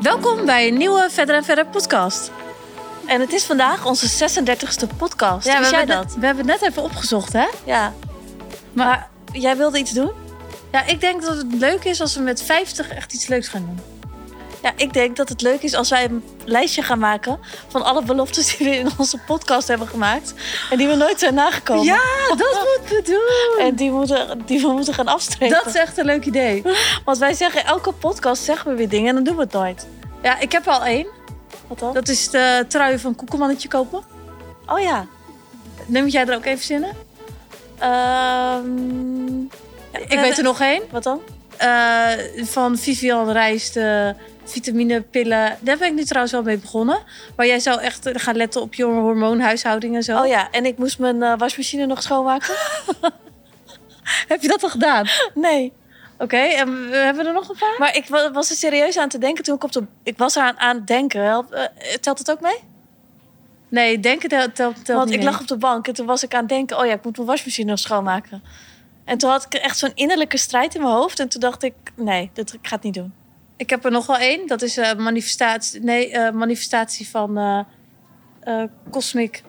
[0.00, 2.30] Welkom bij een nieuwe Verder en Verder podcast.
[3.06, 5.46] En het is vandaag onze 36e podcast.
[5.46, 6.04] Ja, Wist jij dat?
[6.04, 7.46] net- we hebben het net even opgezocht, hè?
[7.64, 7.92] Ja.
[8.72, 10.10] Maar jij wilde iets doen?
[10.72, 13.60] Ja, ik denk dat het leuk is als we met 50 echt iets leuks gaan
[13.66, 13.80] doen.
[14.62, 18.02] Ja, ik denk dat het leuk is als wij een lijstje gaan maken van alle
[18.02, 20.34] beloftes die we in onze podcast hebben gemaakt.
[20.70, 21.86] En die we nooit zijn nagekomen.
[22.28, 23.66] dat moeten we doen.
[23.66, 25.56] En die, moeten, die we moeten gaan afstrepen.
[25.56, 26.62] Dat is echt een leuk idee.
[27.04, 29.86] Want wij zeggen elke podcast zeggen we weer dingen en dan doen we het nooit.
[30.22, 31.06] Ja, ik heb er al één.
[31.66, 31.94] Wat dan?
[31.94, 34.02] Dat is de trui van Koekelmannetje kopen.
[34.66, 35.06] Oh ja.
[35.86, 36.92] Neem jij er ook even zin in?
[37.78, 39.38] Ehm,
[39.92, 40.82] ja, Ik weet er nog één.
[40.90, 41.20] Wat dan?
[41.56, 42.08] Eh,
[42.44, 44.14] van Vivian Rijst, de
[44.50, 45.56] vitaminepillen.
[45.60, 46.98] Daar ben ik nu trouwens wel mee begonnen.
[47.36, 50.18] Maar jij zou echt eh, gaan letten op je hormoonhuishouding en zo.
[50.20, 52.54] Oh ja, en ik moest mijn eh, wasmachine nog schoonmaken.
[54.28, 55.06] Heb je dat al gedaan?
[55.34, 55.72] Nee.
[56.18, 57.74] Oké, en we hebben er nog een paar?
[57.78, 59.84] Maar ik wa- was er serieus aan te denken toen ik op de...
[60.02, 61.24] Ik was er aan, aan het denken.
[61.24, 61.64] Help, eh,
[62.00, 62.58] telt het ook mee?
[63.68, 65.30] Nee, denken telt, telt, telt Want niet ik mee.
[65.32, 66.78] lag op de bank en toen was ik aan het denken...
[66.78, 68.42] oh ja, ik moet mijn wasmachine nog schoonmaken.
[69.04, 71.20] En toen had ik echt zo'n innerlijke strijd in mijn hoofd.
[71.20, 73.12] En toen dacht ik, nee, dit, ik ga het niet doen.
[73.60, 74.46] Ik heb er nog wel één.
[74.46, 77.60] Dat is een manifestatie, nee, eh, manifestatie van eh,
[78.40, 79.42] eh, Cosmic.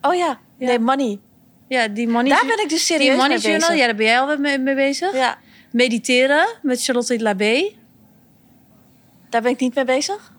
[0.00, 0.66] Oh ja, Ja.
[0.66, 1.18] nee, money.
[1.68, 3.68] Ja, die money, Daar ben ik dus serieus die money mee journal.
[3.68, 3.76] bezig.
[3.76, 5.14] Ja, daar ben jij al mee, mee bezig.
[5.14, 5.38] Ja,
[5.72, 7.72] Mediteren met Charlotte Labé.
[9.30, 10.32] daar ben ik niet mee bezig.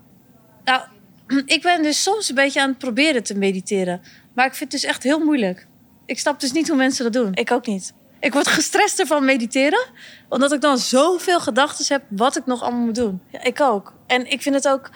[0.64, 0.82] Nou,
[1.56, 4.02] ik ben dus soms een beetje aan het proberen te mediteren.
[4.34, 5.68] Maar ik vind het dus echt heel moeilijk.
[6.06, 7.34] Ik snap dus niet hoe mensen dat doen.
[7.34, 7.94] Ik ook niet.
[8.26, 9.86] Ik word gestrest ervan mediteren.
[10.30, 13.22] Omdat ik dan zoveel gedachten heb wat ik nog allemaal moet doen.
[13.32, 13.94] Ja, ik ook.
[14.08, 14.90] En ik vind het ook...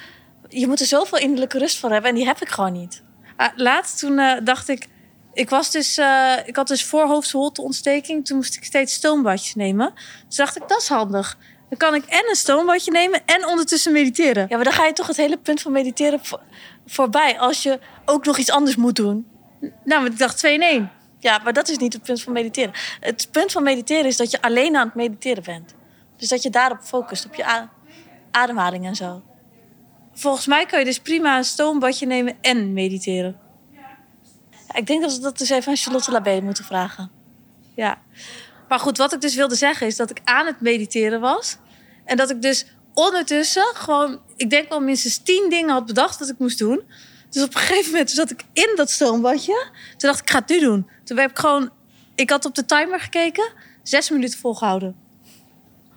[0.47, 2.09] Je moet er zoveel innerlijke rust voor hebben.
[2.09, 3.03] En die heb ik gewoon niet.
[3.35, 4.87] Ah, laatst toen eh, dacht ik,
[5.33, 8.25] ik was dus, eh, ik had dus voorhoofdholteontsteking.
[8.25, 9.93] Toen moest ik steeds stoombadjes nemen.
[10.27, 11.37] Dus dacht ik, dat is handig.
[11.69, 14.45] Dan kan ik en een stoombadje nemen en ondertussen mediteren.
[14.49, 16.41] Ja, maar dan ga je toch het hele punt van mediteren voor-
[16.85, 17.39] voorbij.
[17.39, 19.27] Als je ook nog iets anders moet doen.
[19.59, 20.91] Nou, maar ik dacht 2 in 1.
[21.19, 22.73] Ja, maar dat is niet het punt van mediteren.
[22.99, 25.75] Het punt van mediteren is dat je alleen aan het mediteren bent.
[26.17, 27.67] Dus dat je daarop focust, op je
[28.31, 29.21] ademhaling en zo.
[30.13, 33.39] Volgens mij kan je dus prima een stoombadje nemen en mediteren.
[34.73, 37.11] Ik denk dat we dat dus even aan Charlotte Labé moeten vragen.
[37.75, 38.01] Ja.
[38.67, 41.57] Maar goed, wat ik dus wilde zeggen is dat ik aan het mediteren was.
[42.05, 46.29] En dat ik dus ondertussen gewoon, ik denk wel minstens tien dingen had bedacht wat
[46.29, 46.81] ik moest doen.
[47.29, 49.71] Dus op een gegeven moment zat ik in dat stoombadje.
[49.97, 50.89] Toen dacht ik, ik ga het nu doen.
[51.03, 51.69] Toen heb ik gewoon,
[52.15, 53.51] ik had op de timer gekeken,
[53.83, 54.95] zes minuten volgehouden.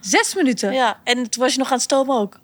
[0.00, 0.72] Zes minuten.
[0.72, 2.40] Ja, en toen was je nog aan het stomen ook.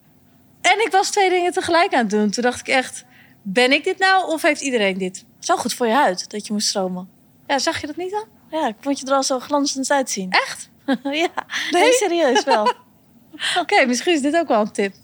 [0.61, 2.31] En ik was twee dingen tegelijk aan het doen.
[2.31, 3.05] Toen dacht ik echt,
[3.43, 5.25] ben ik dit nou of heeft iedereen dit?
[5.39, 7.09] Zo goed voor je huid dat je moest stromen.
[7.47, 8.25] Ja, zag je dat niet dan?
[8.51, 10.31] Ja, ik vond je er al zo glanzend uitzien.
[10.31, 10.71] Echt?
[11.25, 12.73] ja, nee, serieus wel.
[13.61, 14.95] Oké, misschien is dit ook wel een tip.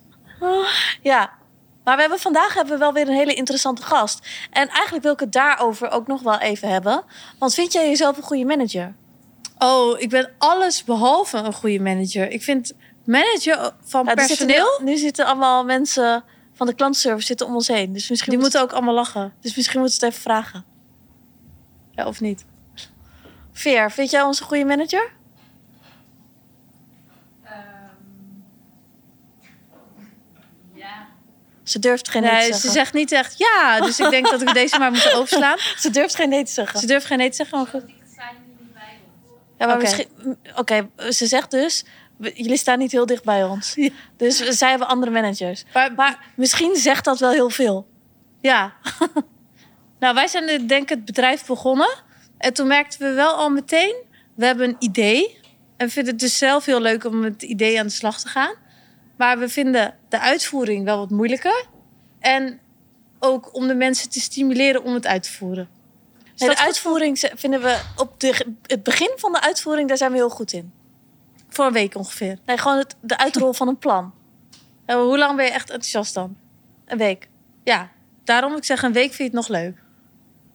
[1.03, 1.33] Ja,
[1.85, 4.27] maar we hebben vandaag hebben we wel weer een hele interessante gast.
[4.51, 7.05] En eigenlijk wil ik het daarover ook nog wel even hebben.
[7.39, 8.95] Want vind jij jezelf een goede manager?
[9.59, 12.31] Oh, ik ben alles behalve een goede manager.
[12.31, 12.73] Ik vind
[13.05, 16.25] manager van Ja, er personeel, Zitten, nu, zitten allemaal mensen
[16.55, 17.93] van de klantenservice zitten om ons heen.
[17.93, 19.33] Dus misschien, die moet, moeten ook allemaal lachen.
[19.41, 20.65] dus misschien moeten we het even vragen.
[21.91, 22.45] Ja, of niet?
[23.53, 25.13] Veer, vind jij ons een goede manager?
[31.65, 32.71] Ze durft geen nee, Nee, te ze zeggen.
[32.71, 33.81] zegt niet echt ja.
[33.81, 35.59] Dus ik denk dat we deze maar moeten overslaan.
[35.79, 36.81] Ze durft geen nee te zeggen.
[36.81, 37.59] Ze durft geen nee te zeggen.
[37.59, 37.83] Maar goed.
[39.59, 39.83] Ja, maar Oké.
[39.85, 40.09] misschien.
[40.57, 41.85] Oké, ze zegt dus.
[42.19, 43.73] Jullie staan niet heel dicht bij ons.
[43.75, 43.91] Ja.
[44.17, 45.65] Dus zij hebben andere managers.
[45.73, 47.87] Maar, Maar misschien zegt dat wel heel veel.
[48.41, 48.73] ja.
[50.01, 51.95] nou, wij zijn denk ik het bedrijf begonnen.
[52.39, 53.95] En toen merkten we wel al meteen,
[54.35, 55.39] we hebben een idee.
[55.77, 58.21] En we vinden het dus zelf heel leuk om met het idee aan de slag
[58.21, 58.55] te gaan.
[59.17, 61.67] Maar we vinden de uitvoering wel wat moeilijker.
[62.21, 62.61] En
[63.19, 65.69] ook om de mensen te stimuleren om het uit te voeren.
[66.37, 70.11] Nee, dat de uitvoering vinden we op de, het begin van de uitvoering, daar zijn
[70.11, 70.73] we heel goed in.
[71.49, 72.39] voor een week ongeveer?
[72.47, 74.13] Nee, gewoon het, de uitrol van een plan.
[74.87, 76.37] En hoe lang ben je echt enthousiast dan?
[76.85, 77.29] Een week.
[77.63, 77.91] Ja,
[78.25, 79.83] daarom ik zeg een week vind je het nog leuk.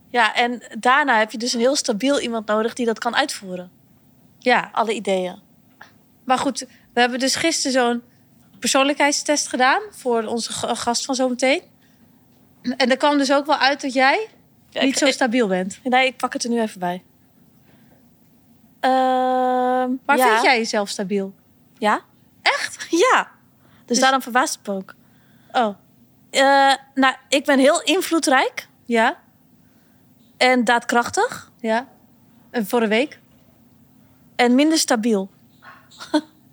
[0.09, 3.71] Ja, en daarna heb je dus een heel stabiel iemand nodig die dat kan uitvoeren.
[4.39, 5.39] Ja, Alle ideeën.
[6.23, 6.59] maar goed,
[6.93, 8.01] we hebben dus gisteren zo'n
[8.59, 11.61] persoonlijkheidstest gedaan voor onze ga- gast van zometeen.
[12.61, 14.27] En er kwam dus ook wel uit dat jij
[14.69, 15.79] Ja, niet ik- zo ik- stabiel bent.
[15.83, 17.03] Nee, ik pak het er nu even bij.
[18.79, 20.27] Ehm, Maar ja.
[20.31, 21.33] vind jij jezelf stabiel?
[21.77, 22.01] Ja?
[22.41, 22.85] Echt?
[22.89, 23.27] Ja.
[23.59, 24.95] Dus, Dus- daarom verbaast het me ook.
[25.51, 25.75] Oh,
[26.29, 29.17] Eh, nou, ik ben heel invloedrijk ja,
[30.37, 31.87] en daadkrachtig ja.
[32.49, 33.19] En voor een week?
[34.35, 35.29] en minder stabiel.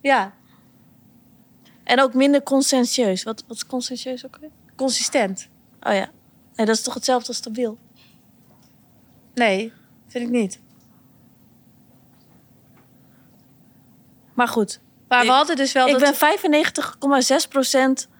[0.00, 0.32] Ja.
[1.86, 3.22] En ook minder conscientieus.
[3.22, 4.50] Wat, wat is conscientieus ook weer?
[4.76, 5.48] Consistent.
[5.80, 6.10] Oh ja.
[6.54, 7.78] Nee, dat is toch hetzelfde als stabiel?
[9.34, 9.72] Nee,
[10.06, 10.60] vind ik niet.
[14.34, 14.80] Maar goed.
[15.08, 16.18] Maar we hadden dus wel Ik dat...
[16.18, 16.38] ben
[18.04, 18.10] 95,6%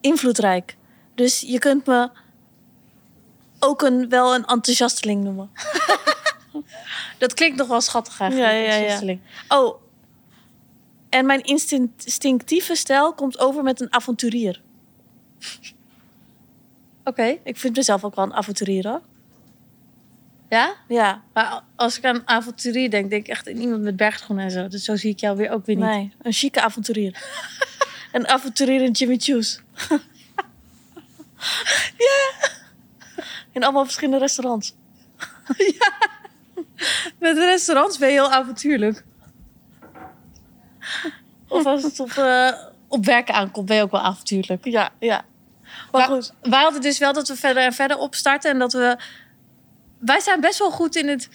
[0.00, 0.76] invloedrijk.
[1.14, 2.10] Dus je kunt me
[3.58, 5.50] ook een, wel een enthousiasteling noemen.
[7.18, 8.52] Dat klinkt nog wel schattig eigenlijk.
[8.52, 9.16] Ja, ja, ja.
[9.48, 9.88] Oh.
[11.10, 14.60] En mijn instinct- instinctieve stijl komt over met een avonturier.
[17.04, 17.38] Oké.
[17.44, 19.00] Ik vind mezelf ook wel een avonturier hoor.
[20.48, 20.74] Ja?
[20.88, 24.50] Ja, Maar als ik aan avonturier denk, denk ik echt in iemand met bergschoenen en
[24.50, 24.68] zo.
[24.68, 25.84] Dus zo zie ik jou weer ook weer niet.
[25.84, 27.22] nee, een chique avonturier.
[28.12, 29.60] een avonturier in Jimmy Choo's.
[32.06, 32.48] ja.
[33.52, 34.74] In allemaal verschillende restaurants.
[37.18, 39.04] Met de restaurants ben je heel avontuurlijk.
[41.48, 42.52] Of als het op, eh,
[42.88, 44.64] op werken aankomt, ben je ook wel avontuurlijk.
[44.64, 45.22] Ja, ja.
[45.92, 46.32] Maar Maar goed.
[46.42, 48.50] wij hadden dus wel dat we verder en verder opstarten.
[48.50, 48.96] En dat we...
[49.98, 51.28] Wij zijn best wel goed in het...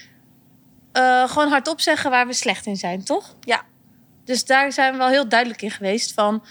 [0.92, 3.36] eh, gewoon hardop zeggen waar we slecht in zijn, toch?
[3.40, 3.62] Ja.
[4.24, 6.14] Dus daar zijn we wel heel duidelijk in geweest.
[6.14, 6.44] Van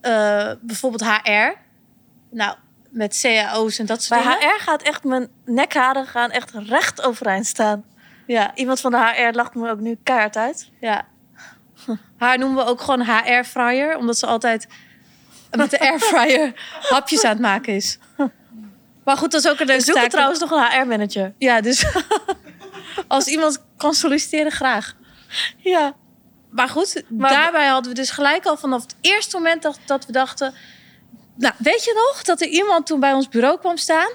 [0.00, 1.52] eh, bijvoorbeeld HR.
[2.30, 2.56] Nou,
[2.90, 4.54] met cao's en dat soort Bij dingen.
[4.54, 7.84] HR gaat echt mijn nekharen gaan echt recht overeind staan.
[8.26, 10.70] Ja, Iemand van de HR lacht me ook nu keihard uit.
[10.80, 11.10] ja.
[12.18, 13.96] Haar noemen we ook gewoon HR-fryer.
[13.96, 14.66] Omdat ze altijd
[15.50, 17.98] met de airfryer hapjes aan het maken is.
[19.04, 20.10] Maar goed, dat is ook een We leuke zoeken taak.
[20.12, 21.34] trouwens nog een HR-manager.
[21.38, 21.84] Ja, dus
[23.08, 24.94] als iemand kan solliciteren, graag.
[25.56, 25.94] Ja.
[26.50, 30.06] Maar goed, Maar- daarbij hadden we dus gelijk al vanaf het eerste moment dat, dat
[30.06, 30.54] we dachten...
[31.36, 34.08] Nou, weet je nog dat er iemand toen bij ons bureau kwam staan?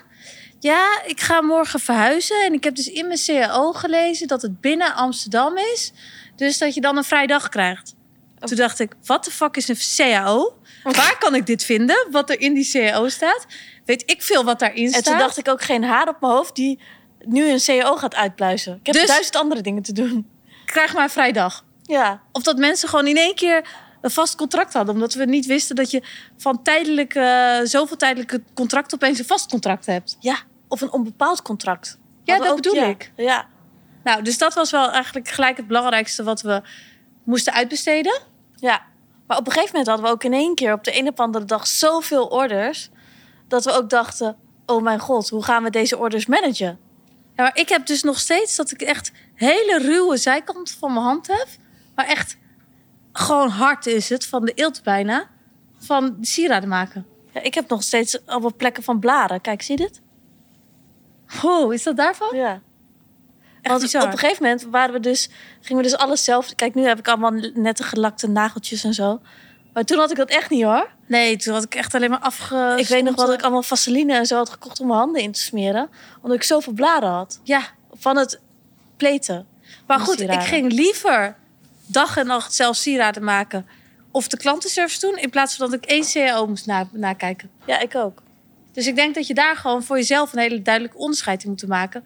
[0.60, 2.44] Ja, ik ga morgen verhuizen.
[2.46, 5.92] En ik heb dus in mijn CAO gelezen dat het binnen Amsterdam is.
[6.38, 7.96] Dus dat je dan een vrije dag krijgt.
[8.40, 10.58] Toen dacht ik, wat de fuck is een CAO?
[10.84, 12.08] Waar kan ik dit vinden?
[12.12, 13.46] Wat er in die CAO staat?
[13.86, 15.04] Weet ik veel wat daarin En staat?
[15.04, 16.80] toen dacht ik ook geen haar op mijn hoofd die
[17.26, 18.74] nu een CEO gaat uitpluizen.
[18.80, 20.30] Ik heb Dus- duizend andere dingen te doen.
[20.66, 21.66] krijg maar een vrije dag.
[21.84, 22.22] Ja.
[22.32, 23.68] Of dat mensen gewoon in één keer
[24.02, 24.94] een vast contract hadden.
[24.94, 26.02] Omdat we niet wisten dat je
[26.38, 30.18] van tijdelijk, eh, zoveel tijdelijke contract opeens een vast contract hebt.
[30.20, 30.38] Ja.
[30.68, 31.98] Of een onbepaald contract.
[32.24, 32.86] Ja, dat bedoel ja.
[32.86, 33.12] ik.
[33.16, 33.48] Ja.
[34.08, 36.62] Nou, dus dat was wel eigenlijk gelijk het belangrijkste wat we
[37.24, 38.22] moesten uitbesteden.
[38.56, 38.86] Ja.
[39.28, 41.18] Maar op een gegeven moment hadden we ook in één keer op de een of
[41.18, 42.90] andere dag zoveel orders.
[43.48, 46.80] Dat we ook dachten, oh mijn god, hoe gaan we deze orders managen?
[47.36, 51.06] Ja, maar ik heb dus nog steeds dat ik echt hele ruwe zijkant van mijn
[51.06, 51.48] hand heb.
[51.96, 52.38] Maar echt
[53.12, 55.30] gewoon hard is het, van de eelt bijna.
[55.78, 57.06] Van sieraden maken.
[57.34, 59.42] Ja, ik heb nog steeds allemaal plekken van blaren.
[59.42, 60.02] Kijk, zie je dit?
[61.44, 62.36] Oh, is dat daarvan?
[62.36, 62.62] Ja.
[63.70, 64.04] Want bizar.
[64.06, 65.30] op een gegeven moment waren we dus,
[65.62, 66.56] gingen we dus alles zelf...
[66.56, 69.22] Kijk, nu heb ik allemaal nette gelakte nageltjes en zo.
[69.74, 70.90] Maar toen had ik dat echt niet hoor.
[71.06, 72.74] Nee, toen had ik echt alleen maar afge...
[72.78, 75.22] ik weet nog wel dat ik allemaal vaseline en zo had gekocht om mijn handen
[75.22, 75.90] in te smeren.
[76.22, 77.40] Omdat ik zoveel blaren had.
[77.44, 77.62] Ja,
[77.94, 78.40] Van het
[78.98, 79.48] pleten.
[79.88, 80.42] Maar goed, sieraden.
[80.42, 81.36] ik ging liever
[81.86, 83.68] dag en nacht zelf sieraden maken.
[84.12, 85.18] Of de klantenservice doen.
[85.18, 87.50] In plaats van dat ik één CAO moest na- nakijken.
[87.66, 88.22] Ja, ik ook.
[88.74, 91.68] Dus ik denk dat je daar gewoon voor jezelf een hele duidelijke onderscheid in moet
[91.68, 92.06] maken.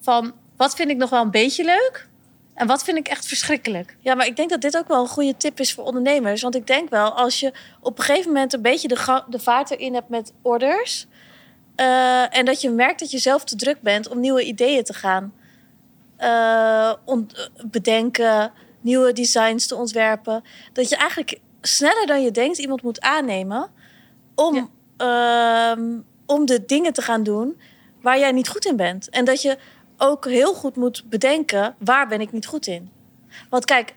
[0.00, 0.32] Van
[0.62, 2.08] wat vind ik nog wel een beetje leuk.
[2.54, 3.96] En wat vind ik echt verschrikkelijk.
[4.00, 6.42] Ja, maar ik denk dat dit ook wel een goede tip is voor ondernemers.
[6.42, 8.88] Want ik denk wel, als je op een gegeven moment een beetje
[9.28, 11.06] de, vaart erin hebt met orders.
[11.74, 14.94] eh, en dat je merkt dat je zelf te druk bent om nieuwe ideeën te
[14.94, 15.34] gaan
[16.16, 16.92] eh,
[17.70, 20.44] bedenken, nieuwe designs te ontwerpen.
[20.72, 23.70] Dat je eigenlijk sneller dan je denkt iemand moet aannemen
[24.34, 27.60] om, ehm, om de dingen te gaan doen
[28.02, 29.08] waar jij niet goed in bent.
[29.08, 29.58] En dat je
[30.02, 32.90] ook heel goed moet bedenken waar ben ik niet goed in.
[33.50, 33.94] Want kijk,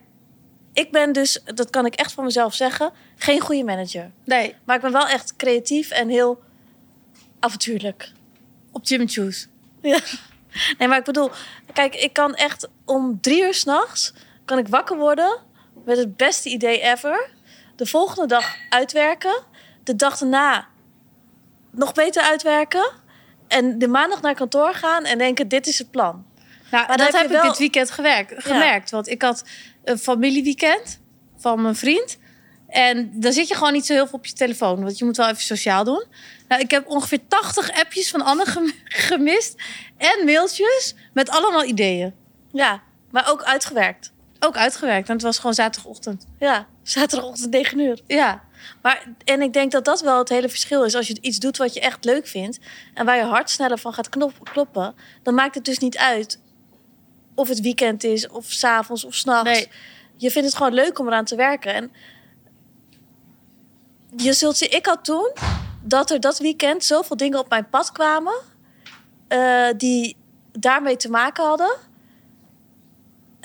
[0.74, 4.12] ik ben dus, dat kan ik echt van mezelf zeggen, geen goede manager.
[4.24, 6.42] Nee, Maar ik ben wel echt creatief en heel
[7.40, 8.12] avontuurlijk.
[8.72, 9.48] op Jimmy Choo's.
[9.82, 10.00] Ja.
[10.78, 11.32] Nee, maar ik bedoel,
[11.74, 14.14] kijk, ik kan echt om drie uur s'nachts
[14.46, 15.38] kan ik wakker worden
[15.86, 17.30] met het beste idee ever.
[17.76, 19.44] De volgende dag uitwerken.
[19.84, 20.68] De dag daarna
[21.72, 22.92] nog beter uitwerken.
[23.48, 26.26] En de maandag naar kantoor gaan en denken, dit is het plan.
[26.72, 28.92] Nou, dat heb ik wel- dit weekend gewerkt, gemerkt.
[28.92, 29.44] Want ik had
[29.84, 31.00] een familieweekend
[31.38, 32.18] van mijn vriend.
[32.68, 34.84] En dan zit je gewoon niet zo heel veel op je telefoon.
[34.84, 36.06] Want je moet wel even sociaal doen.
[36.48, 38.74] Nou, ik heb ongeveer 80 appjes van Anne gem-
[39.08, 39.56] gemist.
[39.98, 42.14] En mailtjes met allemaal ideeën.
[42.52, 44.12] Ja, maar ook uitgewerkt.
[44.40, 45.08] Ook uitgewerkt.
[45.08, 46.26] En het was gewoon zaterdagochtend.
[46.40, 48.00] Ja, zaterdagochtend 9 uur.
[48.08, 48.44] Ja,
[48.82, 50.96] Maar, en ik denk dat dat wel het hele verschil is.
[50.96, 52.60] Als je iets doet wat je echt leuk vindt...
[52.94, 54.96] en waar je hart sneller van gaat knop- kloppen...
[55.24, 56.40] dan maakt het dus niet uit
[57.36, 58.28] of het weekend is...
[58.28, 59.50] of s'avonds of s'nachts.
[59.50, 59.70] Nee.
[60.16, 61.74] Je vindt het gewoon leuk om eraan te werken.
[61.74, 61.92] En
[64.16, 65.32] je zult zien, ik had toen
[65.82, 68.34] dat er dat weekend zoveel dingen op mijn pad kwamen
[69.28, 70.16] eh, die
[70.52, 71.76] daarmee te maken hadden.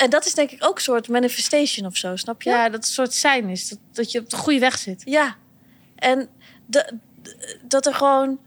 [0.00, 2.50] En dat is denk ik ook een soort manifestation of zo, snap je?
[2.50, 3.68] Ja, dat het een soort zijn is.
[3.68, 5.02] Dat, dat je op de goede weg zit.
[5.04, 5.36] Ja.
[5.96, 6.28] En
[6.66, 8.40] de, de- dat er gewoon.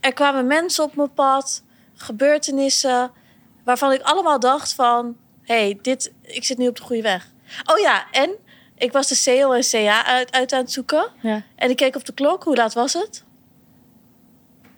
[0.00, 1.62] Er kwamen mensen op mijn pad,
[1.94, 3.10] gebeurtenissen,
[3.64, 7.28] waarvan ik allemaal dacht van, hé, hey, dit, ik zit nu op de goede weg.
[7.64, 8.36] Oh ja, en
[8.74, 11.10] ik was de CO en CA uit, uit aan het zoeken.
[11.22, 11.42] Ja.
[11.56, 13.24] En ik keek op de klok, hoe laat was het?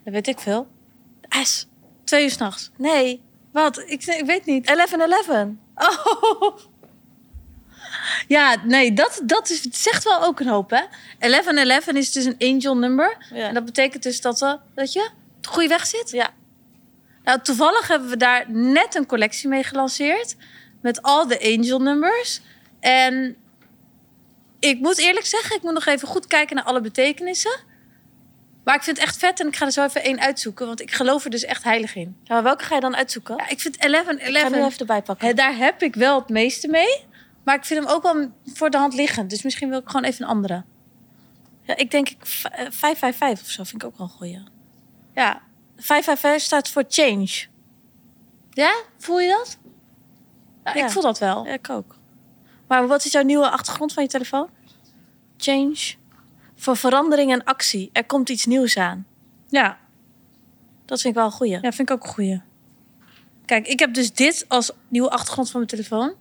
[0.05, 0.67] Dat weet ik veel.
[1.43, 1.67] S.
[2.05, 2.71] Twee uur s'nachts.
[2.77, 3.23] Nee,
[3.55, 3.79] Wat?
[3.79, 4.67] Ik, ik weet niet.
[4.67, 5.75] 11-11.
[5.75, 6.59] Oh.
[8.29, 10.83] Ja, nee, dat, dat is, zegt wel ook een hoop, hè?
[11.19, 13.17] 1111 is dus een angel number.
[13.33, 13.49] Ja.
[13.49, 15.01] En dat betekent dus dat, we, dat je
[15.37, 16.11] op de goede weg zit.
[16.11, 16.31] Ja.
[17.25, 20.37] Nou, toevallig hebben we daar net een collectie mee gelanceerd.
[20.81, 22.41] Met al de angel numbers.
[22.81, 23.37] En
[24.59, 27.61] ik moet eerlijk zeggen, ik moet nog even goed kijken naar alle betekenissen.
[28.65, 30.67] Maar ik vind het echt vet en ik ga er zo even één uitzoeken.
[30.67, 32.17] Want ik geloof er dus echt heilig in.
[32.25, 33.37] Ja, welke ga je dan uitzoeken?
[33.37, 34.47] Ja, ik vind 1111...
[34.47, 35.37] ik ga nu even erbij pakken.
[35.37, 37.05] Daar heb ik wel het meeste mee.
[37.45, 39.31] Maar ik vind hem ook wel voor de hand liggend.
[39.31, 40.65] Dus misschien wil ik gewoon even een andere.
[41.63, 44.43] Ja, ik denk ik v- eh, 555 of zo vind ik ook wel een goeie.
[45.15, 45.43] Ja.
[45.77, 47.47] 555 staat voor change.
[48.51, 48.75] Ja?
[48.99, 49.59] Voel je dat?
[50.65, 50.85] Ja, Ja.
[50.85, 51.47] Ik voel dat wel.
[51.47, 51.97] Ja, ik ook.
[52.69, 54.49] Maar wat is jouw nieuwe achtergrond van je telefoon?
[55.37, 55.95] Change.
[56.57, 57.91] Voor verandering en actie.
[57.93, 59.07] Er komt iets nieuws aan.
[59.49, 59.79] Ja.
[60.85, 61.53] Dat vind ik wel een goeie.
[61.53, 62.43] Ja, vind ik ook een goeie.
[63.45, 66.15] Kijk, ik heb dus dit als nieuwe achtergrond van mijn telefoon.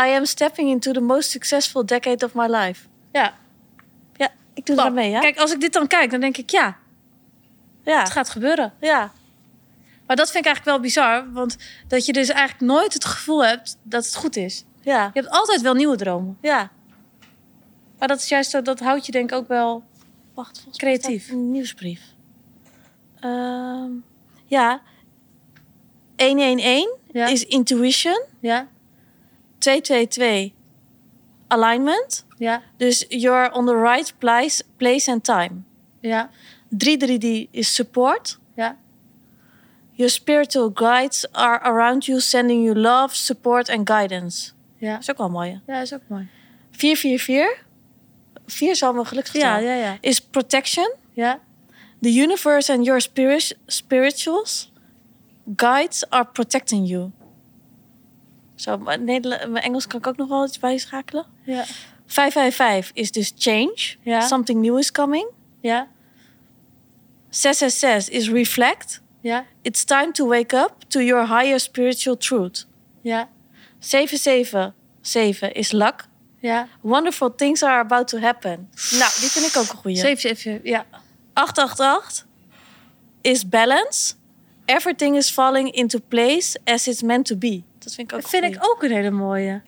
[0.00, 2.86] I am stepping into the most successful decade of my life.
[3.12, 3.34] Ja.
[4.16, 5.20] Ja, ik doe er mee, ja?
[5.20, 6.76] Kijk, als ik dit dan kijk, dan denk ik, ja,
[7.84, 7.98] ja.
[7.98, 8.72] het gaat gebeuren.
[8.80, 9.12] ja.
[10.06, 11.32] Maar dat vind ik eigenlijk wel bizar.
[11.32, 11.56] Want
[11.88, 14.64] dat je dus eigenlijk nooit het gevoel hebt dat het goed is.
[14.80, 15.10] Ja.
[15.14, 16.38] Je hebt altijd wel nieuwe dromen.
[16.40, 16.70] Ja.
[17.98, 19.84] Maar dat is juist, dat, dat houdt je denk ik ook wel...
[20.34, 21.30] Wacht, volgens mij Creatief.
[21.30, 22.00] Een nieuwsbrief.
[23.20, 23.90] Ehm,
[24.44, 24.82] ja.
[26.16, 27.26] 111 Ja.
[27.26, 28.24] is intuition.
[28.40, 28.68] Ja,
[29.58, 30.52] 222
[31.48, 32.24] alignment.
[32.38, 35.50] ja, Dus you're on the right place, place and time.
[36.00, 36.30] ja,
[36.68, 38.38] 333 is support.
[38.54, 38.76] ja.
[39.92, 44.52] Your spiritual guides are around you, sending you love, support and guidance.
[44.78, 45.60] Ja, is ook wel mooi.
[45.66, 46.28] ja is ook mooi.
[46.70, 47.64] 444.
[48.46, 49.48] 4 zal mijn geluksgetal.
[49.48, 49.98] Ja, ja, ja.
[50.00, 50.94] Is protection.
[51.12, 51.40] Ja,
[52.00, 54.72] The universe and your spirit, spirituals
[55.56, 57.10] guides are protecting you.
[58.54, 59.24] Zo, mijn
[59.54, 61.26] Engels kan ik ook nog wel iets bijschakelen.
[61.44, 61.64] ja,
[62.06, 63.94] 555 is dus change.
[64.02, 64.20] Ja.
[64.20, 65.26] Something new is coming.
[65.60, 65.88] ja,
[67.28, 69.02] 666 is reflect.
[69.20, 72.66] ja, It's time to wake up to your higher spiritual truth.
[73.00, 73.28] ja,
[73.78, 76.04] 777 is luck.
[76.46, 76.68] Ja.
[76.80, 78.70] Wonderful things are about to happen.
[78.90, 79.96] Nou, die vind ik ook een goeie.
[79.96, 80.86] 7, 7, ja.
[81.32, 82.26] 888
[83.20, 84.14] is balance.
[84.64, 87.62] Everything is falling into place as it's meant to be.
[87.78, 89.62] Dat vind ik ook Dat vind ik ook een hele mooie.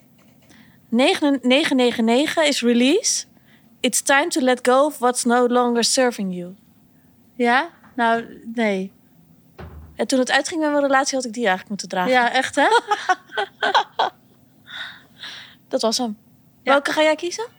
[0.89, 3.25] 999 is release.
[3.81, 6.55] It's time to let go of what's no longer serving you.
[7.35, 7.71] Ja?
[7.95, 8.93] Nou, nee.
[9.97, 12.13] En toen het uitging met mijn relatie had ik die eigenlijk moeten dragen.
[12.13, 12.67] Ja, echt hè?
[15.69, 16.17] Dat was hem.
[16.69, 17.57] Welke ga jij kiezen?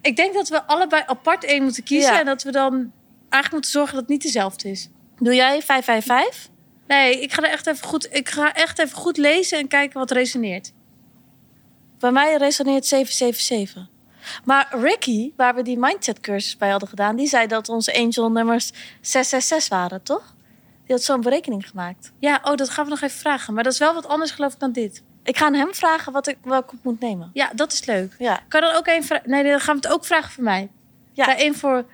[0.00, 2.18] ik denk dat we allebei apart één moeten kiezen.
[2.18, 2.92] En dat we dan
[3.28, 4.88] eigenlijk moeten zorgen dat het niet dezelfde is.
[5.18, 6.48] Doe jij 555?
[6.86, 9.98] Nee, ik ga er echt even goed, ik ga echt even goed lezen en kijken
[9.98, 10.72] wat resoneert.
[11.98, 13.88] Bij mij resoneert 777.
[14.44, 18.30] Maar Ricky, waar we die mindset cursus bij hadden gedaan, die zei dat onze angel
[18.30, 18.66] nummers
[19.00, 20.34] 666 waren, toch?
[20.84, 22.12] Die had zo'n berekening gemaakt.
[22.18, 23.54] Ja, oh, dat gaan we nog even vragen.
[23.54, 25.02] Maar dat is wel wat anders geloof ik dan dit.
[25.22, 27.30] Ik ga aan hem vragen wat ik, welke ik moet nemen.
[27.32, 28.14] Ja, dat is leuk.
[28.18, 28.40] Ja.
[28.48, 29.30] Kan dan ook één vragen?
[29.30, 30.70] Nee, dan gaan we het ook vragen voor mij.
[31.12, 31.26] Ja.
[31.26, 31.36] Ja.
[31.36, 31.84] één voor,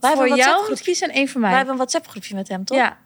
[0.00, 1.48] Wij voor een jou moet kiezen en één voor mij.
[1.48, 2.78] Wij hebben een WhatsApp-groepje met hem, toch?
[2.78, 2.98] Ja,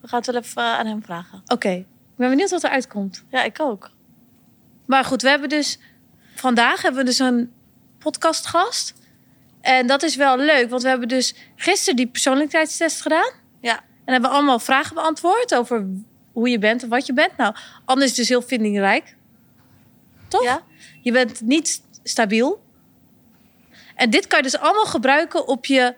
[0.00, 1.42] We gaan het wel even eh, aan hem vragen.
[1.46, 1.70] oké.
[1.70, 1.86] Ik
[2.24, 3.24] ben benieuwd wat eruit komt.
[3.30, 3.90] Ja, ik ook.
[4.84, 5.78] Maar goed, we hebben dus
[6.34, 7.52] vandaag hebben we dus een
[7.98, 8.94] podcastgast.
[9.60, 13.32] En dat is wel leuk, want we hebben dus gisteren die persoonlijkheidstest gedaan.
[13.60, 13.80] Ja.
[14.04, 15.86] En hebben allemaal vragen beantwoord over
[16.38, 17.36] hoe je bent en wat je bent.
[17.36, 17.54] Nou,
[17.84, 19.16] Anne is dus heel vindingrijk.
[20.28, 20.42] Toch?
[20.42, 20.62] Ja?
[21.00, 22.62] Je bent niet stabiel.
[23.94, 25.94] En dit kan je dus allemaal gebruiken op je,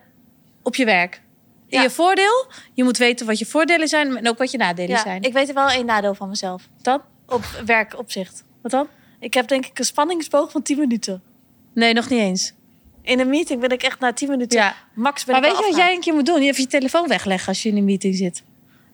[0.62, 1.23] op je werk.
[1.66, 1.82] In Ja.
[1.82, 2.47] je voordeel.
[2.75, 5.02] Je moet weten wat je voordelen zijn en ook wat je nadelen ja.
[5.02, 5.23] zijn.
[5.23, 6.68] Ik weet er wel één nadeel van mezelf.
[6.82, 7.02] Dan?
[7.26, 8.44] Op werkopzicht.
[8.62, 8.88] Wat dan?
[9.18, 11.23] Ik heb denk ik een spanningsboog van 10 minuten.
[11.75, 12.52] Nee, nog niet eens.
[13.02, 14.75] In een meeting ben ik echt na 10 minuten Ja.
[14.94, 16.42] max ben Maar ik weet je wat jij een keer moet doen?
[16.42, 18.42] Je even je telefoon wegleggen als je in een meeting zit.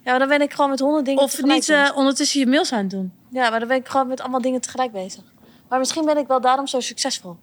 [0.07, 2.47] Ja, maar dan ben ik gewoon met honderd dingen Of tegelijk niet eh, ondertussen je
[2.47, 3.13] mails aan het doen.
[3.31, 5.23] Ja, maar dan ben ik gewoon met allemaal dingen tegelijk bezig.
[5.69, 7.37] Maar misschien ben ik wel daarom zo succesvol.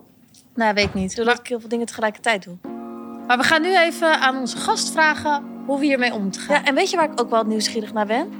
[0.55, 1.15] Nou, weet ik niet.
[1.15, 2.57] Doordat ik heel veel dingen tegelijkertijd doe.
[3.27, 6.55] Maar we gaan nu even aan onze gast vragen hoe we hiermee om te gaan.
[6.55, 8.31] Ja, en weet je waar ik ook wel nieuwsgierig naar ben?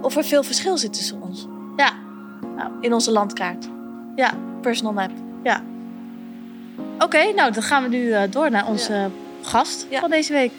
[0.00, 1.46] Of er veel verschil zit tussen ons.
[1.76, 1.92] Ja.
[2.56, 3.68] Nou, in onze landkaart.
[4.16, 4.32] Ja.
[4.60, 5.10] Personal map.
[6.98, 9.10] Oké, nou dan gaan we nu eh, door naar onze
[9.42, 10.00] gast Ja.
[10.00, 10.52] van deze week.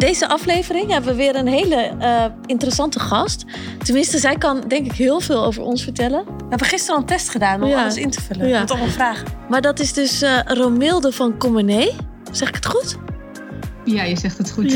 [0.00, 3.44] Deze aflevering hebben we weer een hele eh, interessante gast.
[3.84, 6.24] Tenminste, zij kan denk ik heel veel over ons vertellen.
[6.24, 7.80] We hebben gisteren al een test gedaan om Ja.
[7.80, 8.48] alles in te vullen.
[8.48, 8.60] Ja.
[8.60, 9.26] Met allemaal vragen.
[9.48, 11.96] Maar dat is dus eh Romilde van Comenee.
[12.32, 12.96] Zeg ik het goed?
[13.84, 14.74] Ja, je zegt het goed.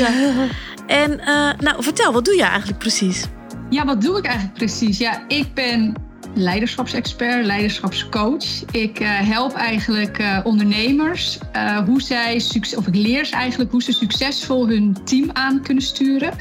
[0.87, 3.25] En eh, nou, vertel, wat doe je eigenlijk precies?
[3.71, 4.99] Ja, wat doe ik eigenlijk precies?
[4.99, 5.95] Ja, ik ben
[6.35, 8.65] leiderschapsexpert, leiderschapscoach.
[8.71, 12.43] Ik eh, help eigenlijk eh, ondernemers eh, hoe zij
[12.77, 16.33] of ik leer ze eigenlijk hoe ze succesvol hun team aan kunnen sturen.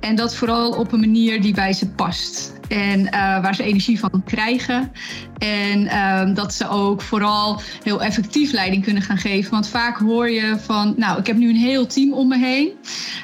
[0.00, 2.56] En dat vooral op een manier die bij ze past.
[2.68, 3.10] En
[3.42, 4.92] waar ze energie van krijgen.
[5.38, 9.50] En ehm, dat ze ook vooral heel effectief leiding kunnen gaan geven.
[9.50, 12.70] Want vaak hoor je van, nou, ik heb nu een heel team om me heen.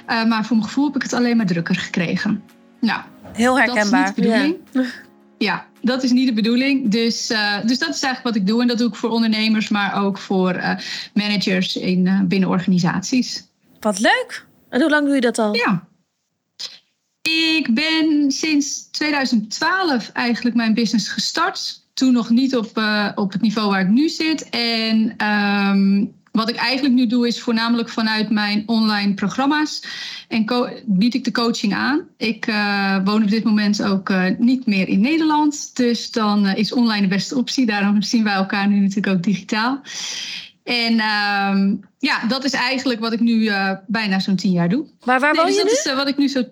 [0.07, 2.43] maar voor mijn gevoel heb ik het alleen maar drukker gekregen.
[2.81, 3.01] Nou,
[3.33, 4.07] Heel dat is herkenbaar.
[4.07, 4.57] niet de bedoeling.
[4.73, 4.83] Ja.
[5.85, 6.91] Dat is niet de bedoeling.
[6.91, 8.61] Dus, eh, dus dat is eigenlijk wat ik doe.
[8.61, 10.77] En dat doe ik voor ondernemers, maar ook voor eh,
[11.15, 13.47] managers in, eh, binnen organisaties.
[13.81, 14.47] Wat leuk.
[14.69, 15.55] En hoe lang doe je dat al?
[15.55, 15.87] Ja.
[17.59, 21.83] Ik ben sinds 2012 eigenlijk mijn business gestart.
[21.95, 22.83] Toen nog niet op,
[23.15, 24.49] op het niveau waar ik nu zit.
[24.49, 29.83] En ehm, wat ik eigenlijk nu doe is voornamelijk vanuit mijn online programma's.
[30.29, 30.45] En
[30.87, 32.09] bied ik de coaching aan.
[32.17, 35.77] Ik eh, woon op dit moment ook eh, niet meer in Nederland.
[35.77, 37.67] Dus dan eh, is online de beste optie.
[37.67, 39.81] Daarom zien wij elkaar nu natuurlijk ook digitaal.
[40.65, 44.87] En ehm, ja, dat is eigenlijk wat ik nu eh, bijna zo'n tien jaar doe.
[45.05, 45.91] Maar waar Nee, woon dus je dat nu?
[45.91, 46.43] is wat ik nu zo.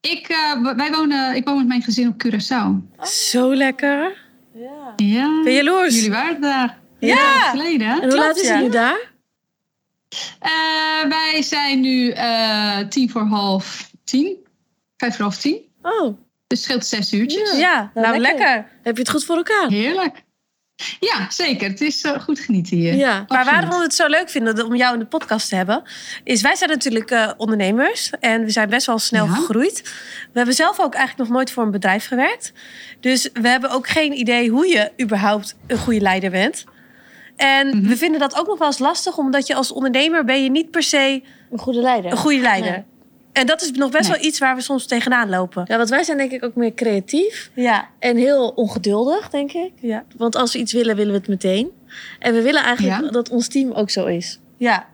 [0.00, 2.96] Ik, eh, wij wonen, ik woon met mijn gezin op Curaçao.
[3.08, 4.16] Zo lekker.
[4.54, 4.92] Ja.
[4.96, 5.40] Ja.
[5.42, 5.94] Ben je jaloers?
[5.94, 6.78] Jullie waren daar.
[7.00, 7.14] Ja.
[7.14, 7.50] Ja.
[7.50, 7.86] geleden.
[7.86, 7.92] hè?
[7.92, 9.10] En hoe Klopt, laat is het nu daar?
[10.38, 10.50] Eh,
[11.08, 14.36] wij zijn nu eh, tien voor half tien.
[14.96, 15.60] Vijf voor half tien.
[15.82, 16.14] Oh, Dus
[16.46, 17.56] het scheelt zes uurtjes.
[17.58, 18.44] Ja, nou, Nou, lekker.
[18.46, 18.70] lekker.
[18.82, 19.68] heb je het goed voor elkaar?
[19.68, 20.26] Heerlijk.
[21.00, 21.68] Ja, zeker.
[21.68, 22.94] Het is eh, goed genieten hier.
[22.94, 23.24] Ja.
[23.28, 25.82] Maar waarom we het zo leuk vinden om jou in de podcast te hebben,
[26.24, 29.32] is wij zijn natuurlijk eh, ondernemers en we zijn best wel snel Ja.
[29.34, 29.82] gegroeid.
[30.32, 32.52] We hebben zelf ook eigenlijk nog nooit voor een bedrijf gewerkt.
[33.00, 36.64] Dus we hebben ook geen idee hoe je überhaupt een goede leider bent.
[37.38, 37.88] En Mhm.
[37.88, 40.70] we vinden dat ook nog wel eens lastig, omdat je als ondernemer ben je niet
[40.70, 42.10] per se Een goede leider.
[42.10, 42.70] een goede leider.
[42.70, 42.82] Nee.
[43.32, 44.18] En dat is nog best Nee.
[44.18, 45.64] wel iets waar we soms tegenaan lopen.
[45.68, 49.70] Ja, want wij zijn denk ik ook meer creatief Ja, en heel ongeduldig, denk ik.
[49.80, 51.70] ja, Want als we iets willen, willen we het meteen.
[52.18, 53.10] En we willen eigenlijk Ja.
[53.10, 54.38] dat ons team ook zo is.
[54.56, 54.86] ja.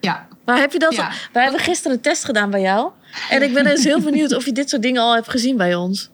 [0.00, 0.26] Ja.
[0.44, 0.94] Maar heb je dat?
[0.94, 1.10] Ja.
[1.32, 2.90] Wij hebben gisteren een test gedaan bij jou.
[3.30, 5.74] En ik ben dus heel benieuwd of je dit soort dingen al hebt gezien bij
[5.74, 6.10] ons.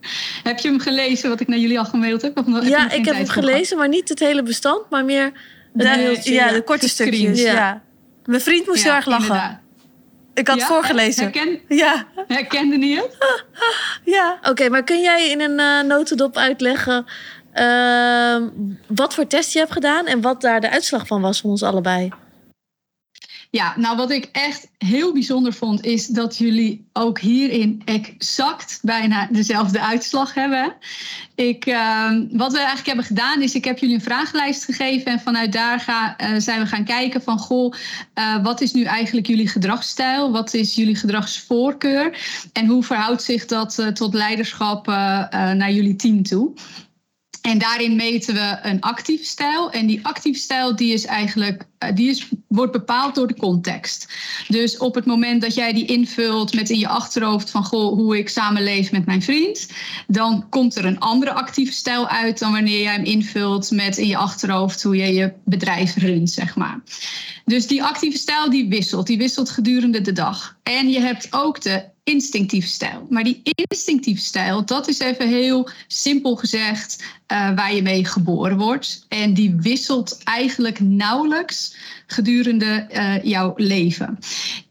[0.42, 2.38] Heb je hem gelezen wat ik naar jullie al gemaild heb?
[2.38, 5.32] Of ja, ik heb het voor gelezen, maar niet het hele bestand, maar meer het
[5.72, 6.32] De, mailtje.
[6.32, 7.40] ja, de korte stukjes.
[7.42, 7.52] Ja.
[7.52, 7.82] Ja.
[8.24, 9.24] Mijn vriend moest heel erg lachen.
[9.24, 9.58] inderdaad.
[10.34, 10.66] Ik had Ja?
[10.66, 11.22] voorgelezen.
[11.22, 13.16] Herken, Ja, herkende niet het?
[14.14, 14.38] ja.
[14.42, 17.04] Oké, maar kun jij in een eh, notendop uitleggen
[17.52, 18.48] ehm,
[18.86, 21.62] wat voor test je hebt gedaan en wat daar de uitslag van was van ons
[21.62, 22.08] allebei?
[23.52, 29.28] Ja, nou wat ik echt heel bijzonder vond, is dat jullie ook hierin exact bijna
[29.30, 30.74] dezelfde uitslag hebben.
[31.34, 35.20] Ik, ehm, wat we eigenlijk hebben gedaan, is ik heb jullie een vragenlijst gegeven en
[35.20, 37.74] vanuit daar eh, zijn we gaan kijken van, goh,
[38.14, 40.32] eh, wat is nu eigenlijk jullie gedragsstijl?
[40.32, 42.18] Wat is jullie gedragsvoorkeur?
[42.52, 46.52] En hoe verhoudt zich dat eh, tot leiderschap naar jullie team toe?
[47.42, 49.70] En daarin meten we een actieve stijl.
[49.70, 54.08] En die actieve stijl die is eigenlijk, eh, die is, wordt bepaald door de context.
[54.48, 58.18] Dus op het moment dat jij die invult met in je achterhoofd van goh, hoe
[58.18, 59.68] ik samenleef met mijn vriend,
[60.06, 64.06] dan komt er een andere actieve stijl uit dan wanneer jij hem invult met in
[64.06, 66.80] je achterhoofd hoe je je bedrijf runt, zeg maar.
[67.44, 70.56] Dus die actieve stijl die wisselt, die wisselt gedurende de dag.
[70.62, 73.06] En je hebt ook de instinctieve stijl.
[73.08, 78.56] Maar die instinctieve stijl, dat is even heel simpel gezegd eh, waar je mee geboren
[78.56, 79.04] wordt.
[79.08, 84.18] En die wisselt eigenlijk nauwelijks gedurende eh, jouw leven.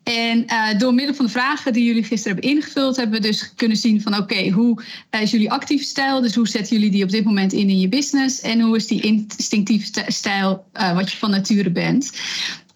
[0.04, 3.54] En eh, door middel van de vragen die jullie gisteren hebben ingevuld, hebben we dus
[3.56, 6.22] kunnen zien van oké, hoe is jullie actieve stijl?
[6.22, 8.42] Dus hoe zetten jullie die op dit moment in in je business?
[8.42, 12.12] En hoe is die instinctieve st- stijl wat je van nature bent?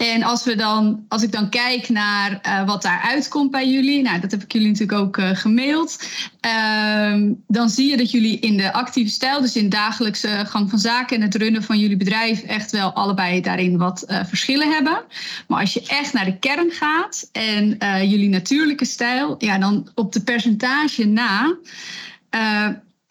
[0.04, 4.02] En als, we dan, als ik dan kijk naar uh, wat daaruit komt bij jullie,
[4.02, 6.08] nou, dat heb ik jullie natuurlijk ook uh, gemaild.
[6.46, 10.80] Uh, dan zie je dat jullie in de actieve stijl, dus in dagelijkse gang van
[10.80, 15.04] zaken en het runnen van jullie bedrijf, echt wel allebei daarin wat uh, verschillen hebben.
[15.48, 20.14] Maar als je echt naar de kern gaat en jullie natuurlijke stijl, ja, dan op
[20.14, 21.58] de percentage na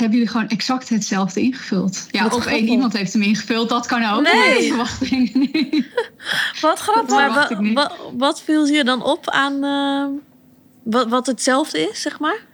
[0.03, 2.07] hebben jullie gewoon exact hetzelfde ingevuld.
[2.11, 4.23] Ja, of één iemand heeft hem ingevuld, dat kan ook.
[4.23, 4.55] Nee.
[4.55, 5.87] Dat verwacht ik niet.
[6.61, 7.15] Wat grappig.
[7.15, 10.21] Maar wat, wat, wat, viel je dan op aan uh,
[10.83, 12.51] wat, wat hetzelfde is, zeg maar?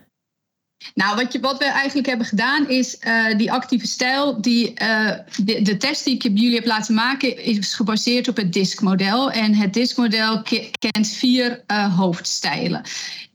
[0.94, 4.40] Nou, wat, je, wat we eigenlijk hebben gedaan is uh, die actieve stijl.
[4.40, 5.10] Die, uh,
[5.42, 9.30] de, de, test die ik jullie heb laten maken is gebaseerd op het DISC-model.
[9.30, 10.42] En het DISC-model
[10.78, 12.82] kent vier uh, hoofdstijlen.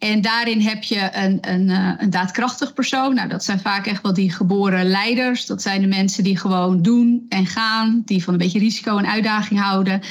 [0.03, 3.15] En daarin heb je een, een, een daadkrachtig persoon.
[3.15, 5.45] Nou, dat zijn vaak echt wel die geboren leiders.
[5.45, 8.01] Dat zijn de mensen die gewoon doen en gaan.
[8.05, 10.01] Die van een beetje risico en uitdaging houden.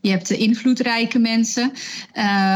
[0.00, 1.72] Je hebt de invloedrijke mensen.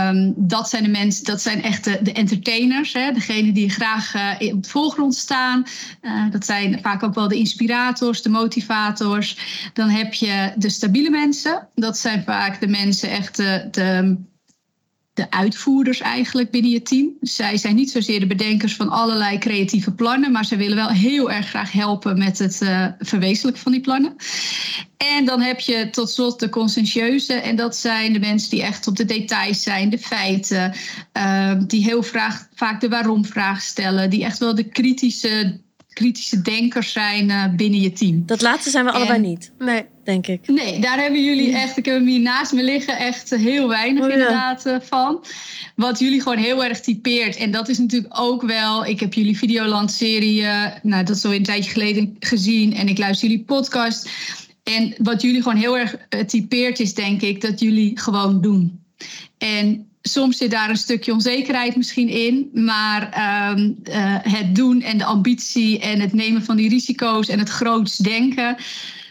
[0.09, 2.93] Um, dat zijn de mensen, dat zijn echt de, entertainers.
[2.93, 3.13] Hè?
[3.13, 5.65] Degene die graag uh, op de voorgrond staan.
[6.03, 9.39] Uh, dat zijn vaak ook wel de inspirators, de motivators.
[9.73, 11.69] Dan heb je de stabiele mensen.
[11.75, 14.17] Dat zijn vaak de mensen echt de
[15.15, 17.11] de uitvoerders eigenlijk binnen je team.
[17.21, 21.31] Zij zijn niet zozeer de bedenkers van allerlei creatieve plannen, maar ze willen wel heel
[21.31, 24.17] erg graag helpen met het uh, verwezenlijken van die plannen.
[24.97, 28.87] En dan heb je tot slot de conscientieuze, en dat zijn de mensen die echt
[28.87, 30.75] op de details zijn, de feiten,
[31.17, 32.03] uh, die heel
[32.55, 35.61] vaak de waarom-vraag stellen, die echt wel de kritische
[35.93, 38.23] kritische denkers zijn uh, binnen je team.
[38.27, 39.53] Dat laatste zijn we en, allebei niet.
[39.59, 40.49] Nee, denk ik.
[40.49, 44.03] Nee, daar hebben jullie echt, ik heb hem hier naast me liggen, echt heel weinig
[44.03, 44.15] oh, ja.
[44.15, 45.25] inderdaad uh, van.
[45.77, 47.37] Wat jullie gewoon heel erg typeert.
[47.37, 51.35] En dat is natuurlijk ook wel, ik heb jullie Videoland-serie, uh, nou dat is al
[51.35, 52.75] een tijdje geleden gezien.
[52.75, 54.11] En ik luister jullie podcast.
[54.63, 58.81] En wat jullie gewoon heel erg typeert is denk ik dat jullie gewoon doen.
[59.39, 62.51] En soms zit daar een stukje onzekerheid misschien in.
[62.53, 63.09] Maar
[63.57, 67.49] uh, uh, het doen en de ambitie en het nemen van die risico's en het
[67.49, 68.57] groots denken.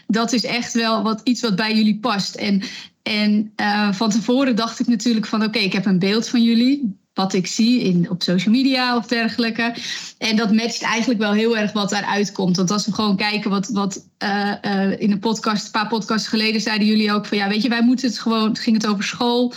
[0.06, 2.34] Dat is echt wel wat, iets wat bij jullie past.
[2.34, 2.62] En,
[3.02, 7.00] en uh, van tevoren dacht ik natuurlijk van oké, ik heb een beeld van jullie
[7.14, 9.74] wat ik zie in, op social media of dergelijke.
[10.18, 12.56] En dat matcht eigenlijk wel heel erg wat daaruit komt.
[12.56, 16.28] Want als we gewoon kijken wat, wat uh, uh, in een podcast, een paar podcasts
[16.28, 18.86] geleden zeiden jullie ook van ja, weet je, wij moeten het gewoon, het ging het
[18.86, 19.52] over school.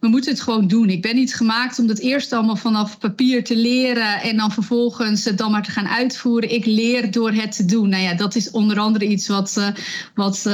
[0.00, 0.88] We moeten het gewoon doen.
[0.88, 5.24] Ik ben niet gemaakt om dat eerst allemaal vanaf papier te leren en dan vervolgens
[5.24, 6.54] het dan maar te gaan uitvoeren.
[6.54, 7.88] Ik leer door het te doen.
[7.88, 9.68] Nou ja, dat is onder andere iets wat, uh,
[10.14, 10.50] wat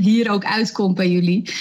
[0.00, 1.52] hier ook uitkomt bij jullie.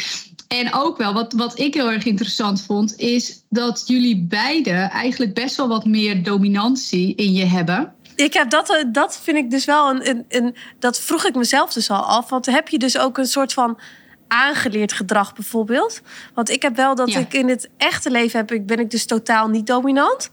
[0.59, 5.33] En ook wel, wat, wat ik heel erg interessant vond, is dat jullie beiden eigenlijk
[5.33, 7.93] best wel wat meer dominantie in je hebben.
[8.15, 10.55] Ik heb dat, dat vind ik dus wel een, een, een.
[10.79, 12.29] Dat vroeg ik mezelf dus al af.
[12.29, 13.79] Want heb je dus ook een soort van
[14.27, 16.01] aangeleerd gedrag bijvoorbeeld?
[16.33, 17.19] Want ik heb wel dat ja.
[17.19, 20.31] ik in het echte leven heb, ik ben ik dus totaal niet dominant.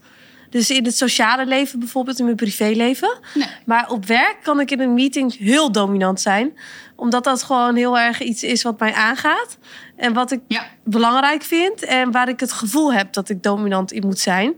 [0.49, 3.19] Dus in het sociale leven bijvoorbeeld, in mijn privéleven.
[3.33, 3.47] Nee.
[3.65, 6.53] Maar op werk kan ik in een meeting heel dominant zijn.
[7.01, 9.57] Omdat dat gewoon heel erg iets is wat mij aangaat.
[9.95, 10.63] En wat ik ja.
[10.83, 11.83] belangrijk vind.
[11.83, 14.55] En waar ik het gevoel heb dat ik dominant in moet zijn.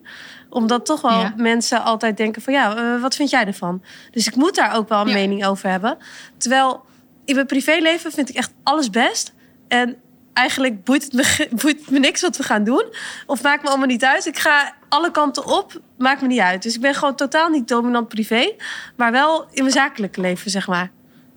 [0.50, 1.34] Omdat toch wel ja.
[1.38, 3.84] mensen altijd denken van ja, uh, wat vind jij ervan?
[4.12, 5.14] Dus ik moet daar ook wel een ja.
[5.14, 5.98] mening over hebben.
[6.38, 6.86] Terwijl
[7.26, 9.34] in mijn privéleven vind ik echt alles best.
[9.68, 9.98] En
[10.34, 12.86] eigenlijk boeit het, me, boeit het me niks wat we gaan doen.
[13.26, 14.26] Of maakt me allemaal niet uit.
[14.26, 16.64] Ik ga alle kanten op, maakt me niet uit.
[16.64, 18.56] Dus ik ben gewoon totaal niet dominant privé.
[18.98, 20.92] Maar wel in mijn zakelijke leven, zeg maar.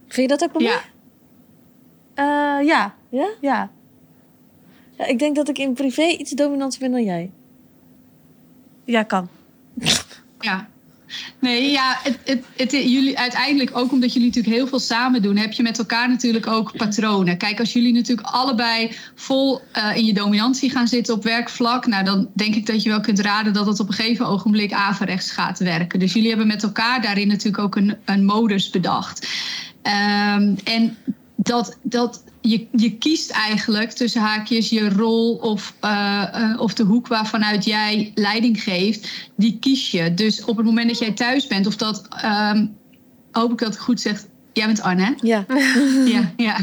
[0.08, 0.80] Vind je dat ook bij ja.
[2.18, 2.94] Uh, ja.
[3.08, 3.28] Ja?
[3.40, 3.70] Ja.
[4.98, 7.30] Ja, ik denk dat ik in privé iets dominanter ben dan jij.
[8.84, 9.28] Ja, kan.
[10.40, 10.68] Ja.
[11.38, 15.36] Nee, ja, het, het, het, jullie uiteindelijk ook omdat jullie natuurlijk heel veel samen doen,
[15.36, 17.36] heb je met elkaar natuurlijk ook patronen.
[17.36, 22.04] Kijk, als jullie natuurlijk allebei vol uh, in je dominantie gaan zitten op werkvlak, nou
[22.04, 25.30] dan denk ik dat je wel kunt raden dat het op een gegeven ogenblik averechts
[25.30, 25.98] gaat werken.
[25.98, 29.28] Dus jullie hebben met elkaar daarin natuurlijk ook een, een modus bedacht.
[29.82, 30.96] Um, en
[31.46, 36.82] dat, dat je, je kiest eigenlijk tussen haakjes je rol of, uh, uh, of de
[36.82, 40.14] hoek waarvanuit jij leiding geeft, die kies je.
[40.14, 42.76] Dus op het moment dat jij thuis bent, of dat, um,
[43.30, 44.24] hoop ik dat ik goed zeg,
[44.56, 45.12] Jij bent Anne, hè?
[45.20, 45.44] Ja.
[46.14, 46.56] ja, ja.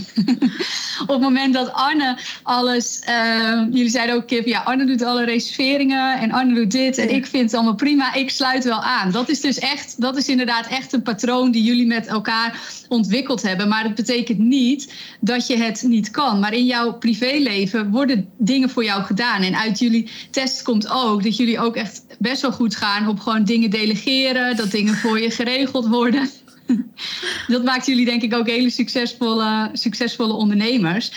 [1.01, 3.01] Op het moment dat Anne alles...
[3.09, 6.19] Uh, jullie zeiden ook, Kip, ja, Anne doet alle reserveringen...
[6.19, 8.13] en Anne doet dit en ik vind het allemaal prima.
[8.13, 9.11] Ik sluit wel aan.
[9.11, 10.01] Dat is dus echt...
[10.01, 13.67] Dat is inderdaad echt een patroon die jullie met elkaar ontwikkeld hebben.
[13.67, 16.39] Maar dat betekent niet dat je het niet kan.
[16.39, 19.41] Maar in jouw privéleven worden dingen voor jou gedaan.
[19.41, 23.07] En uit jullie test komt ook dat jullie ook echt best wel goed gaan...
[23.07, 24.55] op gewoon dingen delegeren.
[24.55, 26.29] Dat dingen voor je geregeld worden...
[27.53, 31.11] dat maakt jullie denk ik ook hele succesvolle, succesvolle ondernemers.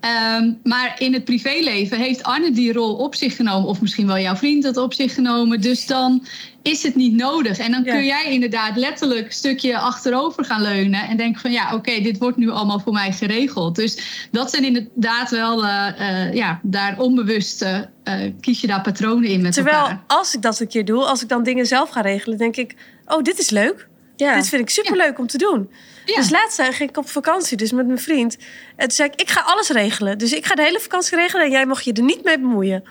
[0.00, 3.68] Ehm, maar in het privéleven heeft Arne die rol op zich genomen.
[3.68, 5.60] Of misschien wel jouw vriend dat op zich genomen.
[5.60, 6.26] Dus dan
[6.62, 7.58] is het niet nodig.
[7.58, 11.00] En dan kun jij inderdaad letterlijk een stukje achterover gaan leunen.
[11.08, 13.76] En denken van ja, oké, dit wordt nu allemaal voor mij geregeld.
[13.76, 17.78] Dus dat zijn inderdaad wel, uh, uh, ja, daar onbewust uh,
[18.40, 20.04] kies je daar patronen in met Terwijl elkaar.
[20.06, 22.74] als ik dat een keer doe, als ik dan dingen zelf ga regelen, denk ik,
[23.06, 23.88] oh, dit is leuk.
[24.20, 24.34] Ja.
[24.34, 25.70] Dit vind ik superleuk om te doen.
[26.04, 28.36] Dus laatst ging ik op vakantie, dus met mijn vriend.
[28.76, 30.18] En toen zei ik, ik ga alles regelen.
[30.18, 32.84] Dus ik ga de hele vakantie regelen en jij mag je er niet mee bemoeien.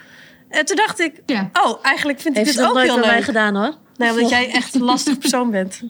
[0.49, 1.13] En toen dacht ik,
[1.53, 3.05] oh, eigenlijk vind ik Heeft dit ook heel leuk.
[3.05, 3.75] mij gedaan hoor.
[3.97, 5.81] Nee, omdat jij echt een lastig persoon bent.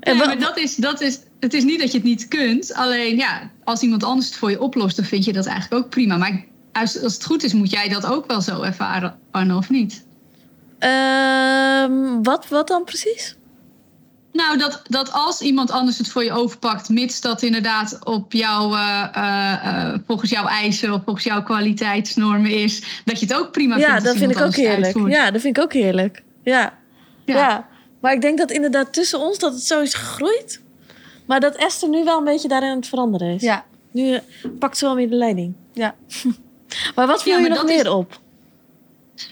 [0.00, 2.74] Ja, maar dat is, dat is, het is niet dat je het niet kunt.
[2.74, 5.90] Alleen ja, als iemand anders het voor je oplost, dan vind je dat eigenlijk ook
[5.90, 6.16] prima.
[6.16, 9.70] Maar als, als het goed is, moet jij dat ook wel zo ervaren, Arno, of
[9.70, 10.04] niet?
[10.84, 13.36] Um, wat, wat dan precies?
[14.32, 18.76] Nou, dat, dat als iemand anders het voor je overpakt, mits dat inderdaad op jou,
[18.76, 23.76] uh, uh, volgens jouw eisen of volgens jouw kwaliteitsnormen is, dat je het ook prima
[23.76, 24.02] ja, vindt.
[24.02, 24.84] Ja, dat vind ik ook heerlijk.
[24.84, 25.12] Uitvoert.
[25.12, 26.22] Ja, dat vind ik ook heerlijk.
[26.42, 26.78] Ja.
[27.24, 27.34] ja.
[27.34, 27.68] Ja.
[28.00, 30.60] Maar ik denk dat inderdaad tussen ons dat het zo is gegroeid.
[31.26, 33.42] Maar dat Esther nu wel een beetje daarin aan het veranderen is.
[33.42, 33.64] Ja.
[33.90, 34.18] Nu
[34.58, 35.54] pakt ze wel meer de leiding.
[35.72, 35.94] Ja.
[36.94, 37.88] maar wat viel je nog meer is...
[37.88, 38.20] op?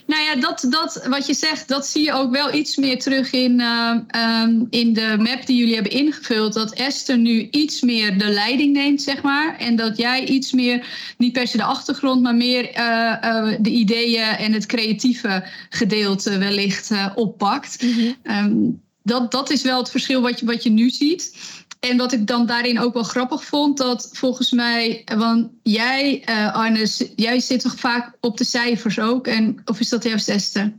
[0.07, 3.33] Nou ja, dat, dat wat je zegt, dat zie je ook wel iets meer terug
[3.33, 3.97] in, uh,
[4.43, 6.53] um, in de map die jullie hebben ingevuld.
[6.53, 9.57] Dat Esther nu iets meer de leiding neemt, zeg maar.
[9.59, 10.87] En dat jij iets meer,
[11.19, 16.39] niet per se de achtergrond, maar meer uh, uh, de ideeën en het creatieve gedeelte
[16.39, 17.83] wellicht oppakt.
[17.83, 18.17] Mm-hmm.
[18.23, 21.37] Um, dat, dat is wel het verschil wat je, wat je nu ziet.
[21.81, 26.55] En wat ik dan daarin ook wel grappig vond, dat volgens mij, want jij, uh,
[26.55, 29.27] Arne, jij zit toch vaak op de cijfers ook?
[29.27, 30.73] En, of is dat juist Esther?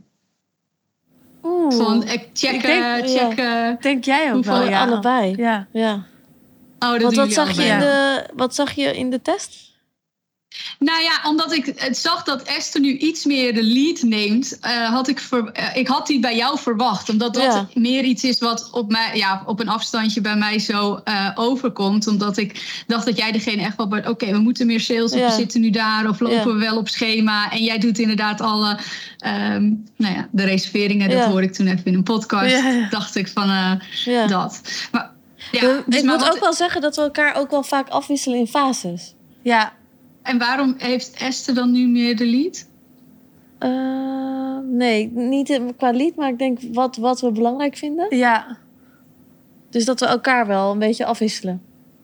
[1.42, 1.74] Oeh.
[1.76, 3.44] Van eh, checken, ik denk, checken.
[3.44, 3.76] Ja.
[3.80, 4.86] Denk jij ook hoeveel, wel, ja.
[4.86, 5.34] Allebei.
[5.36, 5.66] Ja.
[5.72, 6.06] ja.
[6.78, 7.66] Oh, dat Want wat zag, allebei.
[7.66, 9.71] je in de, wat zag je in de test?
[10.78, 14.88] Nou ja, omdat ik het zag dat Esther nu iets meer de lead neemt, uh,
[14.88, 17.08] had ik, ver, uh, ik had die bij jou verwacht.
[17.08, 17.68] Omdat dat Ja.
[17.74, 22.06] meer iets is wat op, mij, ja, op een afstandje bij mij zo uh, overkomt.
[22.06, 25.26] Omdat ik dacht dat jij degene echt wel oké, we moeten meer sales, Ja.
[25.26, 26.44] we zitten nu daar, of lopen Ja.
[26.44, 27.50] we wel op schema.
[27.50, 28.78] En jij doet inderdaad alle,
[29.18, 29.62] ehm,
[29.96, 31.10] nou ja, de reserveringen.
[31.10, 32.56] Dat hoorde ik toen even in een podcast.
[32.90, 33.78] Dacht ik van
[34.28, 34.60] dat.
[34.92, 35.10] Maar,
[35.52, 37.88] ja, dus ik maar moet wat- ook wel zeggen dat we elkaar ook wel vaak
[37.88, 39.14] afwisselen in fases.
[39.42, 39.72] Ja.
[40.22, 42.66] En waarom heeft Esther dan nu meer de lead?
[43.60, 48.16] Uh, nee, niet qua lied, maar ik denk wat, wat we belangrijk vinden.
[48.16, 48.56] ja.
[49.70, 51.62] Dus dat we elkaar wel een beetje afwisselen.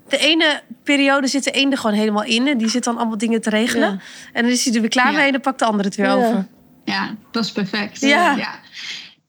[0.09, 2.47] De ene periode zit de ene er gewoon helemaal in.
[2.47, 3.89] En die zit dan allemaal dingen te regelen.
[3.91, 3.99] Ja.
[4.33, 5.17] En dan is hij er weer klaar Ja.
[5.17, 6.15] mee en dan pakt de andere het weer Ja.
[6.15, 6.47] over.
[6.85, 8.01] Ja, dat is perfect.
[8.01, 8.37] Ja.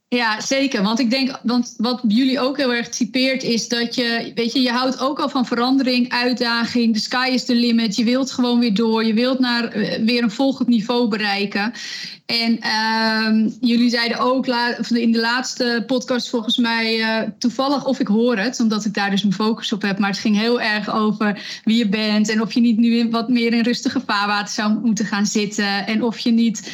[0.09, 0.41] Ja.
[0.41, 0.83] Zeker.
[0.83, 4.61] Want ik denk, want wat jullie ook heel erg typeert, is dat je, weet je,
[4.61, 6.93] je houdt ook al van verandering, uitdaging.
[6.93, 7.95] De sky is the limit.
[7.95, 9.05] Je wilt gewoon weer door.
[9.05, 11.73] Je wilt naar eh, weer een volgend niveau bereiken.
[12.29, 14.47] En ehm, jullie zeiden ook
[14.89, 19.09] in de laatste podcast volgens mij eh, toevallig, of ik hoor het, omdat ik daar
[19.09, 19.99] dus mijn focus op heb.
[19.99, 23.29] Maar het ging heel erg over wie je bent en of je niet nu wat
[23.29, 25.87] meer in rustige vaarwater zou moeten gaan zitten.
[25.87, 26.71] En of je niet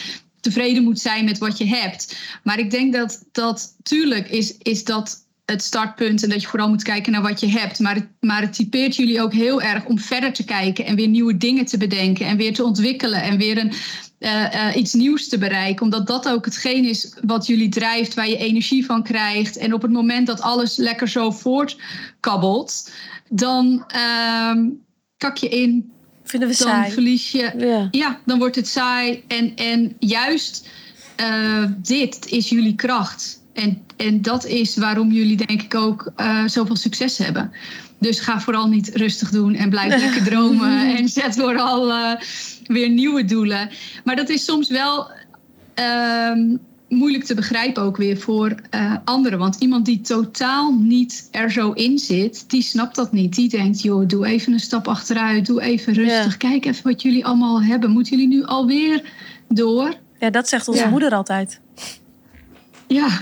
[0.51, 2.17] tevreden moet zijn met wat je hebt.
[2.43, 6.69] Maar ik denk dat dat, tuurlijk is, is dat het startpunt en dat je vooral
[6.69, 7.79] moet kijken naar wat je hebt.
[7.79, 11.07] Maar het, maar het typeert jullie ook heel erg om verder te kijken en weer
[11.07, 13.71] nieuwe dingen te bedenken en weer te ontwikkelen en weer een,
[14.19, 15.83] uh, uh, iets nieuws te bereiken.
[15.83, 19.57] Omdat dat ook hetgeen is wat jullie drijft, waar je energie van krijgt.
[19.57, 22.91] En op het moment dat alles lekker zo voortkabbelt,
[23.29, 24.55] dan uh,
[25.17, 25.93] kak je in.
[26.25, 26.91] Vinden we dan saai.
[26.91, 27.51] verlies je.
[27.57, 27.87] Ja.
[27.91, 29.23] Ja, dan wordt het saai.
[29.27, 30.67] En, en juist
[31.21, 33.43] uh, dit is jullie kracht.
[33.53, 37.51] En, en dat is waarom jullie denk ik ook uh, zoveel succes hebben.
[37.99, 40.95] Dus ga vooral niet rustig doen en blijf lekker dromen.
[40.95, 42.11] En zet vooral uh,
[42.65, 43.69] weer nieuwe doelen.
[44.03, 45.11] Maar dat is soms wel
[45.79, 46.55] uh,
[46.89, 49.39] moeilijk te begrijpen ook weer voor uh, anderen.
[49.39, 53.35] Want iemand die totaal niet er zo in zit, die snapt dat niet.
[53.35, 55.45] Die denkt, joh, doe even een stap achteruit.
[55.45, 56.31] Doe even rustig.
[56.31, 56.37] Ja.
[56.37, 57.89] Kijk even wat jullie allemaal hebben.
[57.91, 59.03] Moeten jullie nu alweer
[59.47, 59.93] door?
[60.19, 60.89] Ja, dat zegt onze ja.
[60.89, 61.59] moeder altijd.
[62.87, 63.07] Ja.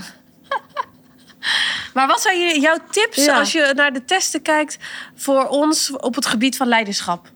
[1.94, 3.38] Maar wat zijn jouw tips Ja.
[3.38, 4.78] als je naar de testen kijkt
[5.14, 7.32] voor ons op het gebied van leiderschap?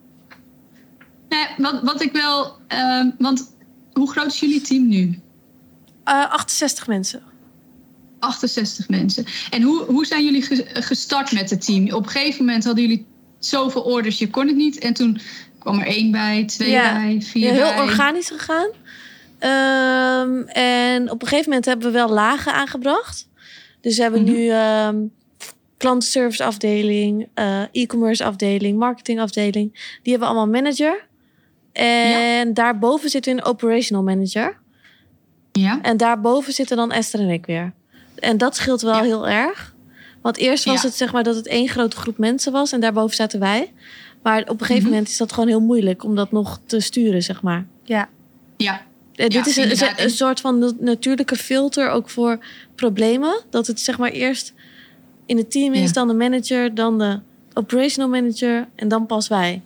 [1.28, 2.56] Nee, wat, wat ik wel.
[2.72, 3.56] Uh, want
[3.92, 5.20] hoe groot is jullie team nu?
[6.08, 7.22] Uh, 68 mensen.
[8.18, 9.24] 68 mensen.
[9.50, 10.42] En hoe, hoe zijn jullie
[10.74, 11.92] gestart met het team?
[11.92, 13.06] Op een gegeven moment hadden jullie
[13.38, 14.78] zoveel orders, je kon het niet.
[14.78, 15.20] En toen
[15.58, 16.92] kwam er één bij, twee ja.
[16.92, 17.82] bij, vier ja, heel bij.
[17.82, 18.68] organisch gegaan.
[19.40, 23.28] Um, en op een gegeven moment hebben we wel lagen aangebracht.
[23.80, 24.32] Dus we hebben Mhm.
[24.32, 24.96] nu ehm
[25.76, 29.98] klantenservice afdeling, eh, e-commerce afdeling, marketing afdeling.
[30.02, 31.06] Die hebben allemaal manager.
[31.72, 34.58] En daarboven zit een operational manager.
[35.58, 37.72] Ja, En daarboven zitten dan Esther en ik weer.
[38.14, 39.02] En dat scheelt wel Ja.
[39.02, 39.74] heel erg.
[40.22, 40.88] Want eerst was Ja.
[40.88, 43.72] het zeg maar dat het één grote groep mensen was en daarboven zaten wij.
[44.22, 44.88] Maar op een gegeven Mhm.
[44.90, 47.66] moment is dat gewoon heel moeilijk om dat nog te sturen, zeg maar.
[47.84, 48.08] Ja.
[48.56, 52.38] ja, Eh, dit is een, een soort van na- natuurlijke filter ook voor
[52.74, 53.40] problemen.
[53.50, 54.52] Dat het zeg maar eerst
[55.26, 55.92] in het team is, Ja.
[55.92, 57.20] dan de manager, dan de
[57.54, 59.62] operational manager en dan pas wij.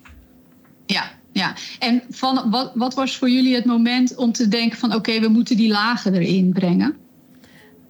[0.87, 1.54] ja, ja.
[1.78, 4.94] En van, wat, wat was voor jullie het moment om te denken van...
[4.94, 6.96] oké, we moeten die lagen erin brengen?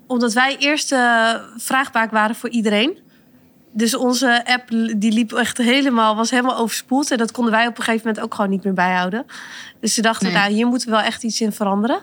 [0.07, 2.99] Omdat wij eerst eh, vraagbaak waren voor iedereen.
[3.75, 7.11] Dus onze app die liep echt helemaal, was helemaal overspoeld.
[7.11, 9.27] En dat konden wij op een gegeven moment ook gewoon niet meer bijhouden.
[9.81, 10.37] Dus ze dachten, Nee.
[10.37, 12.01] nou, hier moeten we wel echt iets in veranderen.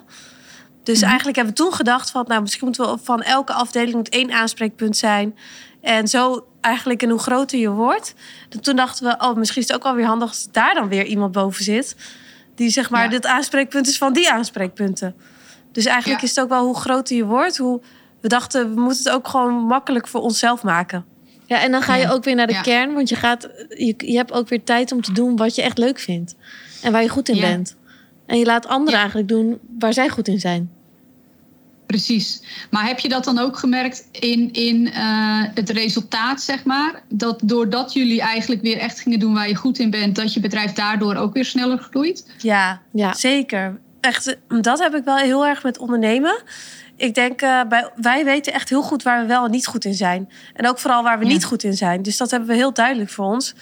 [0.83, 1.07] Dus Mhm.
[1.07, 4.31] eigenlijk hebben we toen gedacht van, nou, misschien moeten we van elke afdeling moet één
[4.31, 5.35] aanspreekpunt zijn.
[5.81, 8.13] En zo eigenlijk, en hoe groter je wordt.
[8.61, 11.05] Toen dachten we, oh, misschien is het ook wel weer handig als daar dan weer
[11.05, 11.95] iemand boven zit.
[12.55, 13.09] Die zeg maar, Ja.
[13.09, 15.15] dit aanspreekpunt is van die aanspreekpunten.
[15.71, 16.27] Dus eigenlijk Ja.
[16.27, 17.81] is het ook wel hoe groter je wordt, hoe
[18.21, 21.05] we dachten, we moeten het ook gewoon makkelijk voor onszelf maken.
[21.45, 22.11] Ja, en dan ga je Ja.
[22.11, 22.61] ook weer naar de Ja.
[22.61, 25.61] kern, want je, gaat, je, je hebt ook weer tijd om te doen wat je
[25.61, 26.35] echt leuk vindt.
[26.81, 27.41] En waar je goed in Ja.
[27.41, 27.75] bent.
[28.25, 28.97] En je laat anderen Ja.
[28.99, 30.71] eigenlijk doen waar zij goed in zijn.
[31.89, 32.41] Precies.
[32.69, 37.01] Maar heb je dat dan ook gemerkt in, in eh, het resultaat, zeg maar?
[37.07, 40.15] Dat doordat jullie eigenlijk weer echt gingen doen waar je goed in bent...
[40.15, 42.25] dat je bedrijf daardoor ook weer sneller groeit?
[42.37, 43.13] Ja, Ja.
[43.13, 43.79] zeker.
[44.01, 46.41] Echt, dat heb ik wel heel erg met ondernemen.
[46.99, 49.85] Ik denk, eh, bij, wij weten echt heel goed waar we wel en niet goed
[49.85, 50.29] in zijn.
[50.53, 51.31] En ook vooral waar we Ja.
[51.31, 52.01] niet goed in zijn.
[52.01, 53.53] Dus dat hebben we heel duidelijk voor ons.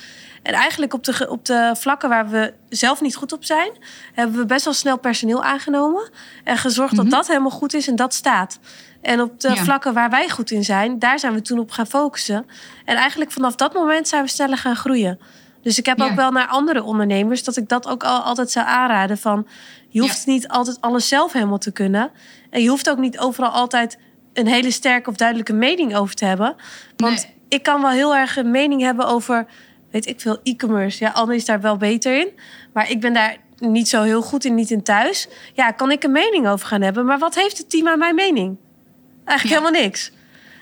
[0.43, 3.71] En eigenlijk op de, op de vlakken waar we zelf niet goed op zijn,
[4.13, 6.09] hebben we best wel snel personeel aangenomen.
[6.43, 7.01] En gezorgd Mhm.
[7.03, 8.59] dat dat helemaal goed is en dat staat.
[9.01, 9.55] En op de Ja.
[9.55, 12.45] vlakken waar wij goed in zijn, daar zijn we toen op gaan focussen.
[12.85, 15.19] En eigenlijk vanaf dat moment zijn we sneller gaan groeien.
[15.67, 18.67] Dus ik heb ook wel naar andere ondernemers dat ik dat ook al, altijd zou
[18.67, 19.17] aanraden.
[19.17, 19.47] Van
[19.89, 22.11] je hoeft niet altijd alles zelf helemaal te kunnen.
[22.49, 23.97] En je hoeft ook niet overal altijd
[24.33, 26.55] een hele sterke of duidelijke mening over te hebben.
[26.97, 27.35] Want Nee.
[27.49, 29.45] ik kan wel heel erg een mening hebben over,
[29.91, 31.03] weet ik veel, e-commerce.
[31.03, 32.29] Ja, Anne is daar wel beter in.
[32.73, 35.27] Maar ik ben daar niet zo heel goed in, niet in thuis.
[35.53, 37.05] Ja, kan ik een mening over gaan hebben.
[37.05, 38.57] Maar wat heeft het team aan mijn mening?
[39.25, 39.63] Eigenlijk Ja.
[39.63, 40.11] helemaal niks.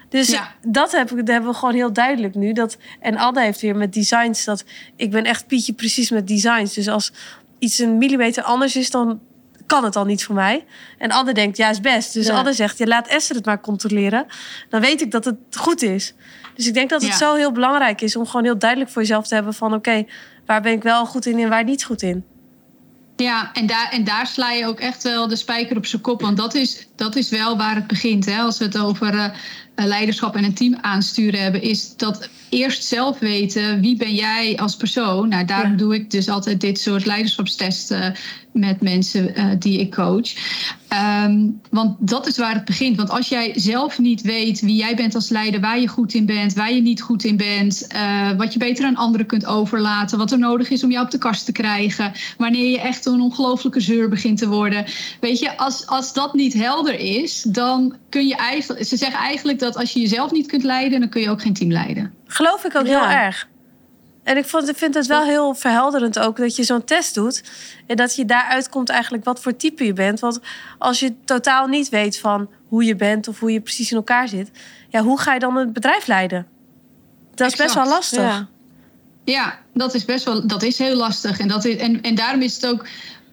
[0.09, 0.55] Dus Ja.
[0.61, 2.53] dat, heb dat hebben we gewoon heel duidelijk nu.
[2.53, 4.63] Dat, en Anne heeft weer met designs dat...
[4.95, 6.73] Ik ben echt Pietje precies met designs.
[6.73, 7.11] Dus als
[7.59, 9.19] iets een millimeter anders is, dan
[9.65, 10.65] kan het al niet voor mij.
[10.97, 12.13] En Anne denkt, ja, is best.
[12.13, 12.33] Dus Ja.
[12.37, 14.25] Anne zegt, je laat Esther het maar controleren.
[14.69, 16.13] Dan weet ik dat het goed is.
[16.55, 17.17] Dus ik denk dat het Ja.
[17.17, 18.15] zo heel belangrijk is...
[18.15, 19.73] om gewoon heel duidelijk voor jezelf te hebben van...
[19.73, 20.05] oké,
[20.45, 22.23] waar ben ik wel goed in en waar niet goed in?
[23.15, 26.21] Ja, en daar, en daar sla je ook echt wel de spijker op zijn kop.
[26.21, 28.25] Want dat is, dat is wel waar het begint.
[28.25, 28.39] Hè?
[28.39, 29.29] Als we het over eh,
[29.75, 34.75] leiderschap en een team aansturen hebben, is dat eerst zelf weten wie ben jij als
[34.75, 35.29] persoon.
[35.29, 35.77] Nou, daarom Ja.
[35.77, 38.15] doe ik dus altijd dit soort leiderschapstesten
[38.51, 40.33] met mensen eh, die ik coach.
[40.87, 42.97] Ehm, want dat is waar het begint.
[42.97, 46.25] Want als jij zelf niet weet wie jij bent als leider, waar je goed in
[46.25, 50.17] bent, waar je niet goed in bent, eh, wat je beter aan anderen kunt overlaten,
[50.17, 53.21] wat er nodig is om jou op de kast te krijgen, wanneer je echt een
[53.21, 54.85] ongelofelijke zeur begint te worden.
[55.19, 58.85] Weet je, als, als dat niet helder is, dan kun je eigenlijk.
[58.85, 61.53] Ze zeggen eigenlijk dat als je jezelf niet kunt leiden, dan kun je ook geen
[61.53, 62.13] team leiden.
[62.27, 62.99] Geloof ik ook Ja.
[63.07, 63.47] heel erg.
[64.23, 67.43] En ik vond, vind het wel heel verhelderend ook dat je zo'n test doet.
[67.87, 70.19] En dat je daaruit komt eigenlijk wat voor type je bent.
[70.19, 70.39] Want
[70.77, 74.27] als je totaal niet weet van hoe je bent of hoe je precies in elkaar
[74.27, 74.51] zit.
[74.89, 76.47] Ja, hoe ga je dan een bedrijf leiden?
[77.35, 78.19] Dat is best wel lastig.
[78.19, 78.47] Ja.
[79.23, 81.39] Ja, dat is best wel, dat is heel lastig.
[81.39, 82.85] En, dat is, en, en daarom is het ook,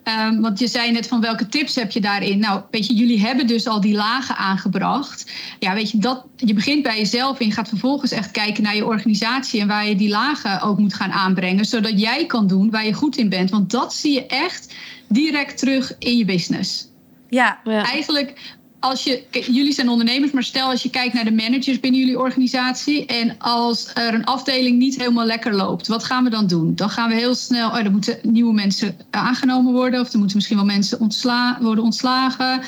[0.03, 2.39] ehm, want je zei net van welke tips heb je daarin?
[2.39, 5.33] Nou, weet je, jullie hebben dus al die lagen aangebracht.
[5.59, 8.77] Ja, weet je, dat, je begint bij jezelf en je gaat vervolgens echt kijken naar
[8.77, 12.71] je organisatie en waar je die lagen ook moet gaan aanbrengen, zodat jij kan doen
[12.71, 13.51] waar je goed in bent.
[13.51, 14.75] Want dat zie je echt
[15.09, 16.91] direct terug in je business.
[17.29, 17.85] Ja, Ja.
[17.85, 22.01] Eigenlijk, als je, jullie zijn ondernemers, maar stel als je kijkt naar de managers binnen
[22.01, 26.47] jullie organisatie en als er een afdeling niet helemaal lekker loopt, wat gaan we dan
[26.47, 26.75] doen?
[26.75, 30.37] Dan gaan we heel snel, oh, er moeten nieuwe mensen aangenomen worden, of er moeten
[30.37, 32.61] misschien wel mensen ontsla worden ontslagen,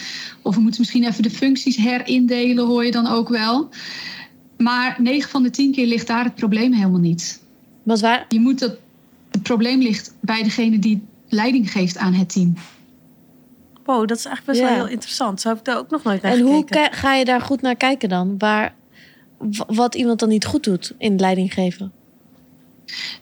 [0.43, 3.69] of we moeten misschien even de functies herindelen, hoor je dan ook wel.
[4.59, 7.41] Maar 9 van de 10 keer ligt daar het probleem helemaal niet.
[7.83, 8.27] Wat waar?
[8.29, 8.77] Je moet dat,
[9.31, 12.55] het probleem ligt bij degene die leiding geeft aan het team.
[13.85, 14.75] Wow, dat is eigenlijk best Ja.
[14.77, 15.41] wel heel interessant.
[15.41, 16.55] Zo heb ik daar ook nog nooit naar En gekeken.
[16.57, 18.35] hoe ki- ga je daar goed naar kijken dan?
[18.39, 18.75] Waar,
[19.67, 21.93] wat iemand dan niet goed doet in leiding geven?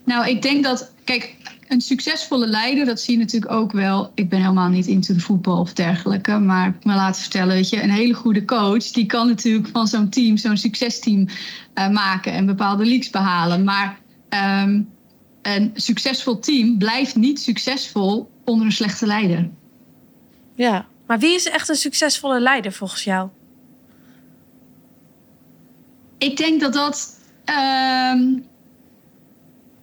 [0.04, 1.36] Nou, ik denk dat, kijk,
[1.68, 4.10] een succesvolle leider, dat zie je natuurlijk ook wel.
[4.14, 6.38] Ik ben helemaal niet into de voetbal of dergelijke.
[6.38, 9.86] Maar ik me laten vertellen, weet je, een hele goede coach, die kan natuurlijk van
[9.86, 11.26] zo'n team, zo'n succesteam
[11.74, 13.64] uh, maken en bepaalde leaks behalen.
[13.64, 13.98] Maar
[14.64, 14.88] um,
[15.42, 19.48] een succesvol team blijft niet succesvol onder een slechte leider.
[20.54, 23.28] Ja, maar wie is echt een succesvolle leider volgens jou?
[26.18, 27.18] Ik denk dat dat
[28.14, 28.44] um,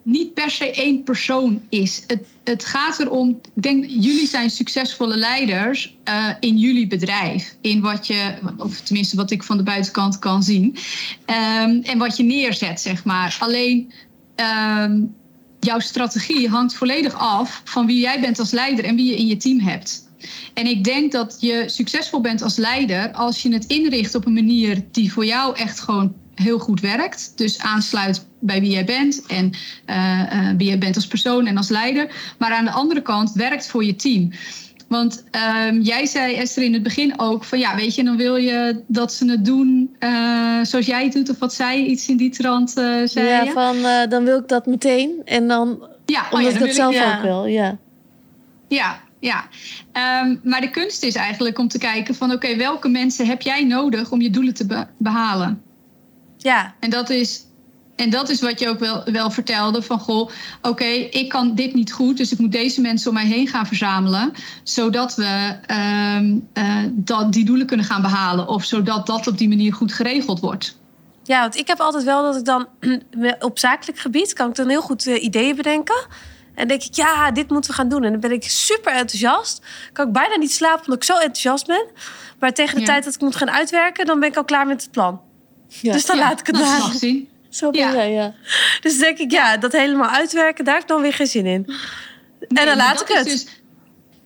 [0.04, 2.04] niet per se één persoon is.
[2.08, 7.56] Het, het gaat erom, ik denk, jullie zijn succesvolle leiders uh, in jullie bedrijf.
[7.62, 10.78] In wat je, of tenminste wat ik van de buitenkant kan zien.
[11.26, 13.38] Um, en wat je neerzet, zeg maar.
[13.40, 13.92] Alleen
[14.36, 15.16] um,
[15.60, 19.28] jouw strategie hangt volledig af van wie jij bent als leider en wie je in
[19.28, 20.09] je team hebt.
[20.54, 24.34] En ik denk dat je succesvol bent als leider als je het inricht op een
[24.34, 27.32] manier die voor jou echt gewoon heel goed werkt.
[27.36, 29.52] Dus aansluit bij wie jij bent en
[29.86, 32.36] uh, uh, wie jij bent als persoon en als leider.
[32.38, 34.32] Maar aan de andere kant werkt voor je team.
[34.88, 35.24] Want
[35.68, 38.84] um, jij zei, Esther, in het begin ook van ja, weet je, dan wil je
[38.88, 42.30] dat ze het doen uh, zoals jij het doet, of wat zij iets in die
[42.30, 43.28] trant uh, zei.
[43.28, 45.88] Ja, van uh, dan wil ik dat meteen en dan.
[46.06, 47.16] Ja, omdat oh ja, ik dat zelf ja.
[47.16, 47.78] ook wil, ja.
[48.68, 49.48] Ja, ja.
[50.24, 53.42] Um, maar de kunst is eigenlijk om te kijken van oké, okay, welke mensen heb
[53.42, 55.62] jij nodig om je doelen te be behalen?
[56.38, 56.74] Ja.
[56.80, 57.48] En dat is
[58.00, 61.56] en dat is wat je ook wel, wel vertelde: van goh, oké, okay, ik kan
[61.56, 64.32] dit niet goed, dus ik moet deze mensen om mij heen gaan verzamelen,
[64.64, 65.56] zodat we
[66.18, 69.94] um, uh, dat, die doelen kunnen gaan behalen, of zodat dat op die manier goed
[69.94, 70.78] geregeld wordt.
[71.24, 72.68] Ja, want ik heb altijd wel dat ik dan
[73.40, 76.06] op zakelijk gebied kan ik dan heel goed uh, ideeën bedenken.
[76.60, 78.04] En denk ik, ja, dit moeten we gaan doen.
[78.04, 79.62] En dan ben ik super enthousiast.
[79.94, 81.86] Kan ik bijna niet slapen omdat ik zo enthousiast ben.
[82.40, 82.86] Maar tegen de ja.
[82.86, 85.22] tijd dat ik moet gaan uitwerken, dan ben ik al klaar met het plan.
[85.68, 85.94] Ja.
[85.94, 86.92] Dus dan ja, laat ik het maar.
[86.94, 87.30] zien.
[87.50, 87.94] Zo ben ja.
[87.94, 88.34] jij, ja.
[88.82, 91.66] Dus denk ik, ja, dat helemaal uitwerken, daar heb ik dan weer geen zin in.
[91.68, 93.26] Nee, en dan laat ik het.
[93.26, 93.48] Dus,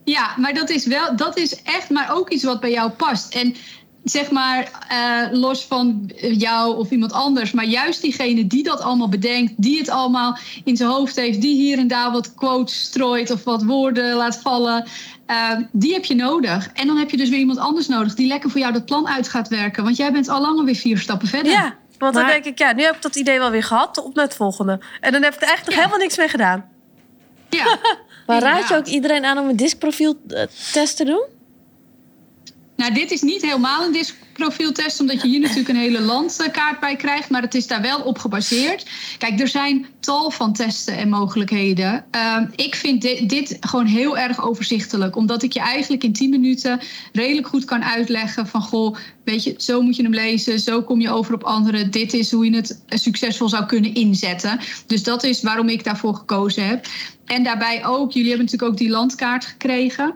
[0.04, 3.34] ja, maar dat is wel, dat is echt maar ook iets wat bij jou past.
[3.34, 3.56] En
[4.04, 9.10] zeg maar, uh, los van jou of iemand anders, maar juist diegene die dat allemaal
[9.10, 13.32] bedenkt, die het allemaal in zijn hoofd heeft, die hier en daar wat quotes strooit
[13.32, 14.86] of wat woorden laat vallen,
[15.28, 16.70] uh, die heb je nodig.
[16.74, 19.08] En dan heb je dus weer iemand anders nodig die lekker voor jou dat plan
[19.08, 21.52] uit gaat werken, want jij bent al lang weer vier stappen verder.
[21.52, 22.24] Ja, want maar...
[22.24, 24.36] dan denk ik, ja, nu heb ik dat idee wel weer gehad, op naar het
[24.36, 24.80] volgende.
[25.00, 25.84] En dan heb ik er eigenlijk ja.
[25.84, 26.70] helemaal niks mee gedaan.
[27.50, 27.78] Ja.
[28.28, 30.16] maar raad je ook iedereen aan om een diskprofiel
[30.72, 31.24] test te doen?
[32.76, 36.96] Nou, dit is niet helemaal een diskprofieltest, omdat je hier natuurlijk een hele landkaart bij
[36.96, 37.30] krijgt.
[37.30, 38.86] Maar het is daar wel op gebaseerd.
[39.18, 42.06] Kijk, er zijn tal van testen en mogelijkheden.
[42.16, 46.30] Uh, ik vind dit, dit, gewoon heel erg overzichtelijk, omdat ik je eigenlijk in 10
[46.30, 46.80] minuten
[47.12, 51.02] redelijk goed kan uitleggen van goh, weet je, zo moet je hem lezen, zo kom
[51.02, 51.92] je over op anderen.
[51.92, 54.60] Dit is hoe je het succesvol zou kunnen inzetten.
[54.88, 56.88] Dus dat is waarom ik daarvoor gekozen heb.
[57.26, 60.14] En daarbij ook, jullie hebben natuurlijk ook die landkaart gekregen.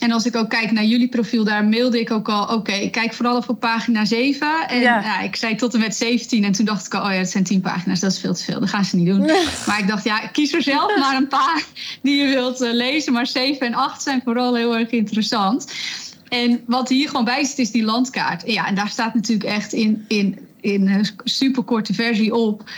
[0.00, 2.42] En als ik ook kijk naar jullie profiel, daar mailde ik ook al...
[2.42, 4.68] oké, okay, kijk vooral op pagina 7.
[4.68, 5.00] En ja.
[5.00, 6.44] Ja, ik zei tot en met 17.
[6.44, 8.00] En toen dacht ik al, oh ja, het zijn 10 pagina's.
[8.00, 9.20] Dat is veel te veel, dat gaan ze niet doen.
[9.20, 9.44] Nee.
[9.66, 11.64] Maar ik dacht, ja, kies er zelf maar een paar
[12.02, 13.12] die je wilt uh, lezen.
[13.12, 15.72] Maar 7 en 8 zijn vooral heel erg interessant.
[16.28, 18.42] En wat hier gewoon bij zit, is die landkaart.
[18.46, 20.04] Ja, en daar staat natuurlijk echt in...
[20.08, 22.70] in in een superkorte versie op.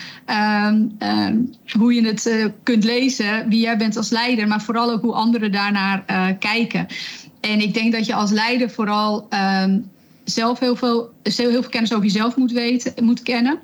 [0.66, 4.90] Um, um, hoe je het uh, kunt lezen, wie jij bent als leider, maar vooral
[4.90, 6.86] ook hoe anderen daarnaar uh, kijken.
[7.40, 9.28] En ik denk dat je als leider vooral
[9.62, 9.90] um,
[10.24, 13.58] zelf heel veel, heel veel kennis over jezelf moet weten, moet kennen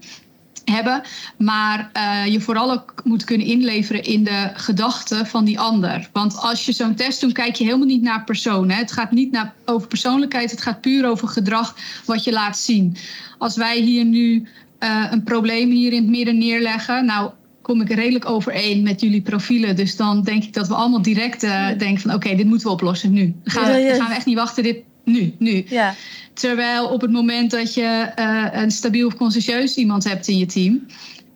[0.70, 1.02] hebben,
[1.36, 6.08] maar uh, je vooral ook moet kunnen inleveren in de gedachten van die ander.
[6.12, 8.70] Want als je zo'n test doet, kijk je helemaal niet naar persoon.
[8.70, 8.76] Hè?
[8.76, 12.96] Het gaat niet naar, over persoonlijkheid, het gaat puur over gedrag wat je laat zien.
[13.38, 14.48] Als wij hier nu
[14.80, 17.30] uh, een probleem hier in het midden neerleggen, nou
[17.62, 19.76] kom ik redelijk overeen met jullie profielen.
[19.76, 22.66] Dus dan denk ik dat we allemaal direct uh, denken van oké, okay, dit moeten
[22.66, 23.34] we oplossen nu.
[23.42, 24.78] Dan gaan, we, dan gaan we echt niet wachten, dit
[25.10, 25.64] nu, nu.
[25.68, 25.94] Ja.
[26.32, 30.46] Terwijl op het moment dat je uh, een stabiel of consciëntieus iemand hebt in je
[30.46, 30.86] team,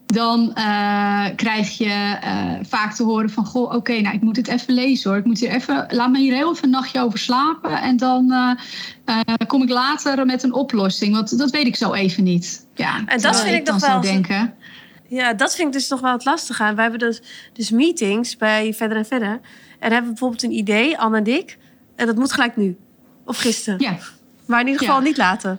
[0.06, 4.36] dan uh, krijg je uh, vaak te horen van goh, oké, okay, nou ik moet
[4.36, 5.18] het even lezen hoor.
[5.18, 8.34] Ik moet hier even, laat me hier heel even een nachtje over slapen en dan
[9.46, 11.14] kom ik later met een oplossing.
[11.14, 12.66] Want dat weet ik zo even niet.
[12.74, 14.00] Ja, en dat vind ik, dan nog wel.
[14.00, 14.54] denken.
[15.08, 16.74] Ja, dat vind ik dus nog wel het lastige aan.
[16.74, 19.40] We hebben dus, dus meetings bij Verder en Verder.
[19.78, 21.58] En hebben bijvoorbeeld een idee, Anne en ik.
[21.96, 22.76] En dat moet gelijk nu.
[23.24, 23.80] Of gisteren.
[23.80, 23.98] Ja.
[24.46, 25.06] Maar in ieder geval ja.
[25.06, 25.58] niet later.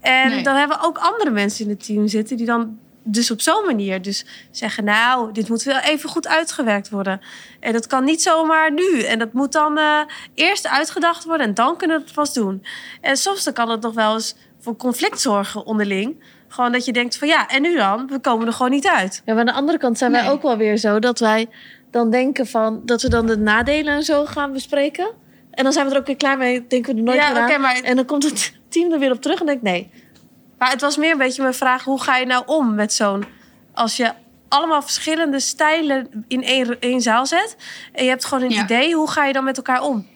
[0.00, 0.42] En nee.
[0.42, 3.64] dan hebben we ook andere mensen in het team zitten die dan dus op zo'n
[3.66, 4.84] manier dus zeggen...
[4.84, 7.20] nou, dit moet wel even goed uitgewerkt worden.
[7.60, 9.02] En dat kan niet zomaar nu.
[9.02, 10.00] En dat moet dan uh,
[10.34, 12.64] eerst uitgedacht worden en dan kunnen we het pas doen.
[13.00, 16.36] En soms dan kan het nog wel eens voor conflict zorgen onderling...
[16.50, 18.06] Gewoon dat je denkt van ja, en nu dan?
[18.06, 19.22] We komen er gewoon niet uit.
[19.24, 20.22] Ja, maar aan de andere kant zijn nee.
[20.22, 21.48] wij ook wel weer zo dat wij
[21.90, 25.10] dan denken van dat we dan de nadelen en zo gaan bespreken.
[25.58, 26.66] En dan zijn we er ook weer klaar mee.
[26.66, 27.48] Denken we er nooit Ja, meer aan.
[27.48, 29.90] oké, maar- En dan komt het team er weer op terug en denk ik nee.
[30.58, 33.24] Maar het was meer een beetje mijn vraag: hoe ga je nou om met zo'n.
[33.74, 34.12] Als je
[34.48, 37.56] allemaal verschillende stijlen in één, één zaal zet.
[37.92, 38.62] en je hebt gewoon een Ja.
[38.62, 40.06] idee, hoe ga je dan met elkaar om?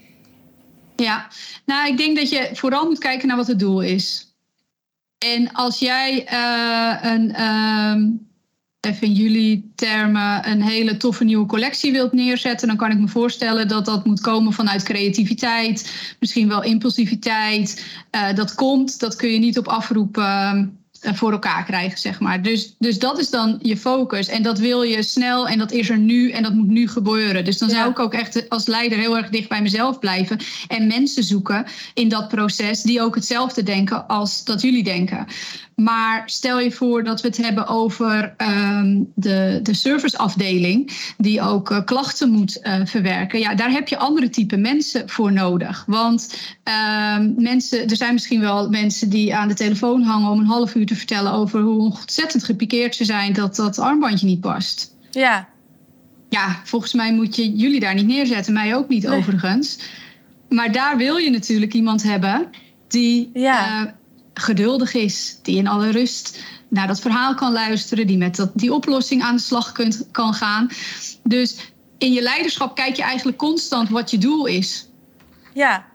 [0.97, 1.27] Ja,
[1.67, 4.35] nou, ik denk dat je vooral moet kijken naar wat het doel is.
[5.19, 8.09] En als jij eh, een, ehm,
[8.87, 13.09] even in jullie termen, een hele toffe nieuwe collectie wilt neerzetten, dan kan ik me
[13.09, 17.85] voorstellen dat dat moet komen vanuit creativiteit, misschien wel impulsiviteit.
[18.11, 20.67] Eh, dat komt, dat kun je niet op afroep ehm,
[21.01, 22.43] eh, voor elkaar krijgen, zeg maar.
[22.43, 24.29] Dus, dus dat is dan je focus.
[24.29, 27.45] En dat wil je snel en dat is er nu en dat moet nu gebeuren.
[27.45, 27.75] Dus dan Ja.
[27.75, 31.65] zou ik ook echt als leider heel erg dicht bij mezelf blijven en mensen zoeken
[31.95, 35.27] in dat proces die ook hetzelfde denken als dat jullie denken.
[35.77, 41.71] Maar stel je voor dat we het hebben over ehm, de, de serviceafdeling, die ook
[41.71, 43.39] eh, klachten moet eh, verwerken.
[43.39, 45.85] Ja, daar heb je andere type mensen voor nodig.
[45.87, 50.47] Want ehm, mensen, er zijn misschien wel mensen die aan de telefoon hangen om een
[50.47, 54.95] half uur te vertellen over hoe ontzettend gepikeerd ze zijn dat dat armbandje niet past.
[55.11, 55.49] Ja,
[56.29, 59.19] Ja, volgens mij moet je jullie daar niet neerzetten, mij ook niet Nee.
[59.19, 59.79] overigens.
[60.49, 62.49] Maar daar wil je natuurlijk iemand hebben
[62.89, 63.83] die Ja.
[63.87, 63.93] eh,
[64.35, 68.73] geduldig is, die in alle rust naar dat verhaal kan luisteren, die met dat, die
[68.75, 70.69] oplossing aan de slag kunt, kan gaan.
[71.23, 71.57] Dus
[71.99, 74.89] in je leiderschap kijk je eigenlijk constant wat je doel is.
[75.55, 75.91] ja.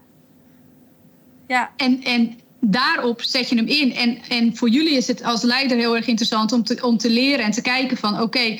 [1.47, 3.93] Ja, En, en daarop zet je hem in.
[3.95, 7.09] En, en voor jullie is het als leider heel erg interessant om te, om te
[7.09, 8.59] leren en te kijken van oké,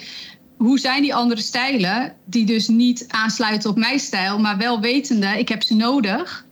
[0.57, 5.39] hoe zijn die andere stijlen die dus niet aansluiten op mijn stijl, maar wel wetende,
[5.39, 6.45] ik heb ze nodig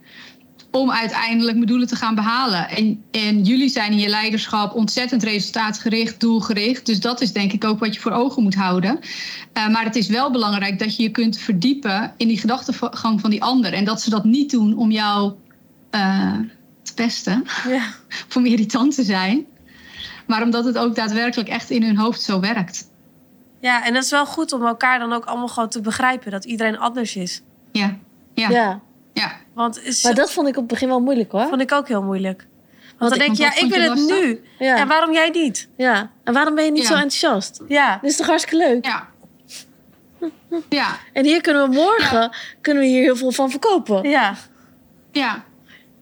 [0.75, 2.69] om uiteindelijk mijn doelen te gaan behalen.
[2.69, 6.85] En, en jullie zijn in je leiderschap ontzettend resultaatgericht, doelgericht.
[6.85, 8.99] Dus dat is denk ik ook wat je voor ogen moet houden.
[9.53, 13.29] Uh, maar het is wel belangrijk dat je je kunt verdiepen in die gedachtegang van
[13.29, 13.73] die ander.
[13.73, 15.33] En dat ze dat niet doen om jou
[15.91, 16.33] uh,
[16.81, 17.87] te pesten ja.
[18.27, 19.45] of om irritant te zijn.
[20.27, 22.89] Maar omdat het ook daadwerkelijk echt in hun hoofd zo werkt.
[23.61, 26.31] Ja, en dat is wel goed om elkaar dan ook allemaal gewoon te begrijpen.
[26.31, 27.41] Dat iedereen anders is.
[27.71, 27.97] Ja,
[28.33, 28.81] ja, Ja.
[29.21, 29.31] Ja.
[29.53, 31.47] Want is, Maar dat vond ik op het begin wel moeilijk hoor.
[31.47, 32.47] vond ik ook heel moeilijk.
[32.97, 34.41] Want, Want dan denk ik- je, ja, ik wil het nu.
[34.59, 34.77] Ja.
[34.77, 35.67] En waarom jij niet?
[35.77, 36.11] ja.
[36.23, 36.87] En waarom ben je niet Ja.
[36.87, 37.61] zo enthousiast?
[37.67, 38.85] Ja, Dit is toch hartstikke leuk?
[38.85, 39.07] Ja.
[40.69, 44.09] Ja, En hier kunnen we morgen kunnen we hier heel veel van verkopen.
[44.09, 44.35] ja,
[45.11, 45.43] ja,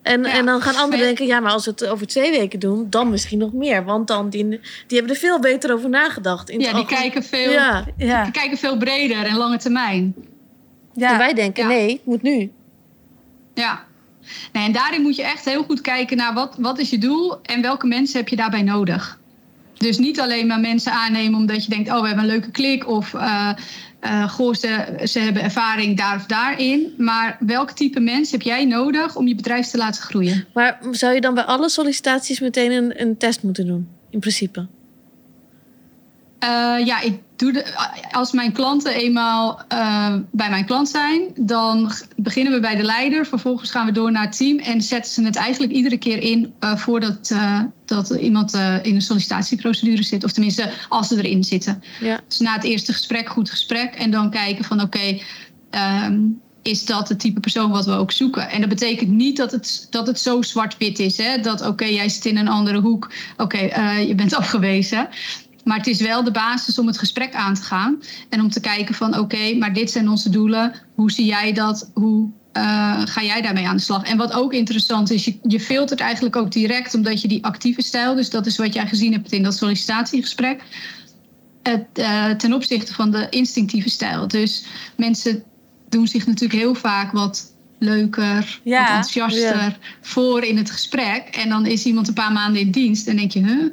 [0.01, 0.30] En, Ja.
[0.32, 3.09] en dan gaan anderen denken, ja, maar als we het over twee weken doen, dan
[3.09, 3.84] misschien nog meer.
[3.84, 4.59] Want dan die, die
[4.97, 6.49] hebben er veel beter over nagedacht.
[6.49, 7.01] In ja die algemeen.
[7.01, 7.86] kijken veel, Ja.
[7.97, 8.24] ja.
[8.24, 10.14] die kijken veel breder en lange termijn.
[10.16, 10.24] En
[10.95, 11.18] ja.
[11.18, 11.70] wij denken, Ja.
[11.70, 12.51] nee, het moet nu.
[13.53, 13.83] Ja.
[14.51, 17.61] En daarin moet je echt heel goed kijken naar wat, wat is je doel en
[17.61, 19.19] welke mensen heb je daarbij nodig.
[19.73, 22.87] Dus niet alleen maar mensen aannemen omdat je denkt, oh, we hebben een leuke klik
[22.87, 23.49] of eh,
[23.99, 26.93] eh, goh, ze, ze hebben ervaring daar of daarin.
[26.97, 30.45] Maar welk type mens heb jij nodig om je bedrijf te laten groeien?
[30.53, 33.87] Maar zou je dan bij alle sollicitaties meteen een, een test moeten doen?
[34.09, 34.67] In principe.
[36.43, 37.65] Eh, ja, ik doe de,
[38.11, 43.25] als mijn klanten eenmaal eh, bij mijn klant zijn, dan beginnen we bij de leider.
[43.25, 46.53] Vervolgens gaan we door naar het team en zetten ze het eigenlijk iedere keer in
[46.59, 50.23] eh, voordat eh, dat iemand eh, in een sollicitatieprocedure zit.
[50.23, 51.83] Of tenminste, als ze erin zitten.
[51.99, 52.19] Ja.
[52.27, 53.95] Dus na het eerste gesprek, goed gesprek.
[53.95, 55.19] En dan kijken van oké,
[55.69, 56.19] ehm,
[56.63, 58.49] is dat het type persoon wat we ook zoeken?
[58.49, 61.17] En dat betekent niet dat het, dat het zo zwart-wit is.
[61.17, 61.39] Hè?
[61.39, 63.11] Dat oké, jij zit in een andere hoek.
[63.37, 65.09] Oké, eh, je bent afgewezen.
[65.64, 68.01] Maar het is wel de basis om het gesprek aan te gaan.
[68.30, 70.74] En om te kijken van oké, maar dit zijn onze doelen.
[70.95, 71.89] Hoe zie jij dat?
[71.93, 74.03] Hoe uh, ga jij daarmee aan de slag?
[74.03, 77.82] En wat ook interessant is, je, je filtert eigenlijk ook direct omdat je die actieve
[77.82, 80.64] stijl, dus dat is wat jij gezien hebt in dat sollicitatiegesprek,
[81.64, 84.28] het, uh, ten opzichte van de instinctieve stijl.
[84.28, 85.43] Dus mensen
[85.89, 89.78] doen zich natuurlijk heel vaak wat leuker, Ja, wat enthousiaster ja.
[90.01, 91.28] voor in het gesprek.
[91.32, 93.72] En dan is iemand een paar maanden in dienst en denk je, huh?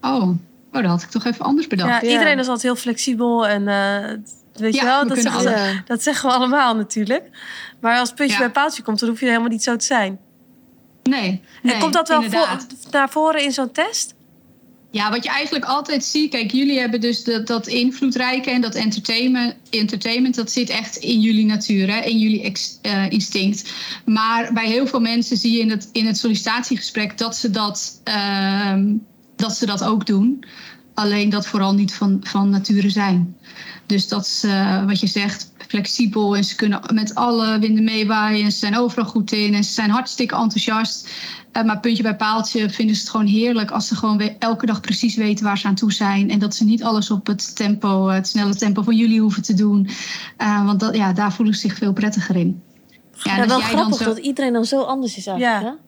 [0.00, 0.38] Oh,
[0.72, 2.02] oh, dat had ik toch even anders bedacht.
[2.02, 4.18] Ja, iedereen is altijd heel flexibel en uh,
[4.52, 7.24] weet je wel, we dat zeggen, we, dat zeggen we allemaal natuurlijk.
[7.80, 10.18] Maar als puntje bij paaltje komt, dan hoef je helemaal niet zo te zijn.
[11.02, 12.24] Nee, nee en komt dat wel
[12.90, 14.14] naar voren in zo'n test?
[14.92, 18.74] Ja, wat je eigenlijk altijd ziet, kijk, jullie hebben dus dat, dat invloedrijke en dat
[18.74, 23.72] entertainment, entertainment, dat zit echt in jullie natuur, hè, in jullie ex, uh, instinct.
[24.04, 28.00] Maar bij heel veel mensen zie je in het, in het sollicitatiegesprek dat ze dat,
[28.04, 28.74] uh,
[29.40, 30.44] dat ze dat ook doen.
[30.94, 33.36] Alleen dat vooral niet van, van nature zijn.
[33.86, 38.52] Dus dat is uh, wat je zegt, flexibel en ze kunnen met alle winden meewaaien.
[38.52, 41.08] Ze zijn overal goed in en ze zijn hartstikke enthousiast.
[41.52, 44.80] Uh, maar puntje bij paaltje vinden ze het gewoon heerlijk als ze gewoon elke dag
[44.80, 46.30] precies weten waar ze aan toe zijn.
[46.30, 49.54] En dat ze niet alles op het tempo, het snelle tempo van jullie hoeven te
[49.54, 49.88] doen.
[50.38, 52.62] Uh, want dat, ja, daar voelen ze zich veel prettiger in.
[53.12, 54.04] Ja, ja wel grappig zo...
[54.04, 55.78] dat iedereen dan zo anders is eigenlijk.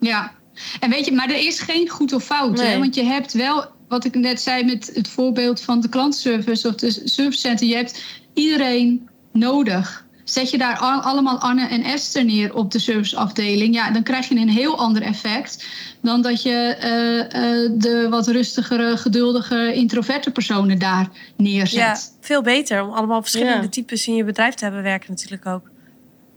[0.00, 0.08] Ja.
[0.08, 0.32] ja.
[0.80, 2.60] En weet je, maar er is geen goed of fout.
[2.60, 2.78] Hè?
[2.78, 6.74] Want je hebt wel, wat ik net zei met het voorbeeld van de klantservice of
[6.74, 7.66] de servicecenter.
[7.66, 8.02] Je hebt
[8.34, 10.04] iedereen nodig.
[10.24, 14.36] Zet je daar allemaal Anne en Esther neer op de serviceafdeling, ja, dan krijg je
[14.36, 15.66] een heel ander effect
[16.02, 21.78] dan dat je uh, uh, de wat rustigere, geduldige, introverte personen daar neerzet.
[21.78, 23.68] Ja, veel beter om allemaal verschillende ja.
[23.68, 25.70] types in je bedrijf te hebben werken natuurlijk ook.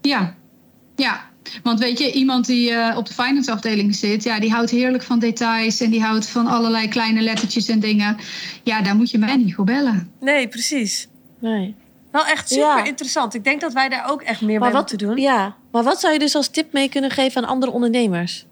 [0.01, 0.35] Ja,
[0.95, 1.28] ja.
[1.63, 5.03] Want weet je, iemand die uh, op de finance afdeling zit, ja, die houdt heerlijk
[5.03, 8.17] van details en die houdt van allerlei kleine lettertjes en dingen.
[8.63, 10.11] Ja, daar moet je mij niet voor bellen.
[10.19, 11.07] Nee, precies.
[11.39, 11.75] Nee.
[12.11, 12.83] Wel echt super ja.
[12.83, 13.33] interessant.
[13.33, 15.17] Ik denk dat wij daar ook echt meer maar bij wat, moeten doen.
[15.17, 18.45] Ja, maar wat zou je dus als tip mee kunnen geven aan andere ondernemers?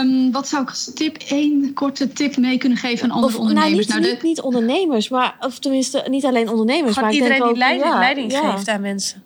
[0.00, 3.40] Um, wat zou ik als tip, één korte tip mee kunnen geven aan andere of,
[3.40, 3.72] ondernemers?
[3.72, 4.08] Nou, niet, nou, de...
[4.08, 6.94] niet, niet, ondernemers, maar of tenminste niet alleen ondernemers.
[6.94, 8.52] Gewoon maar iedereen ik denk die ook, leiding, ja, leiding ja.
[8.52, 9.22] geeft aan mensen.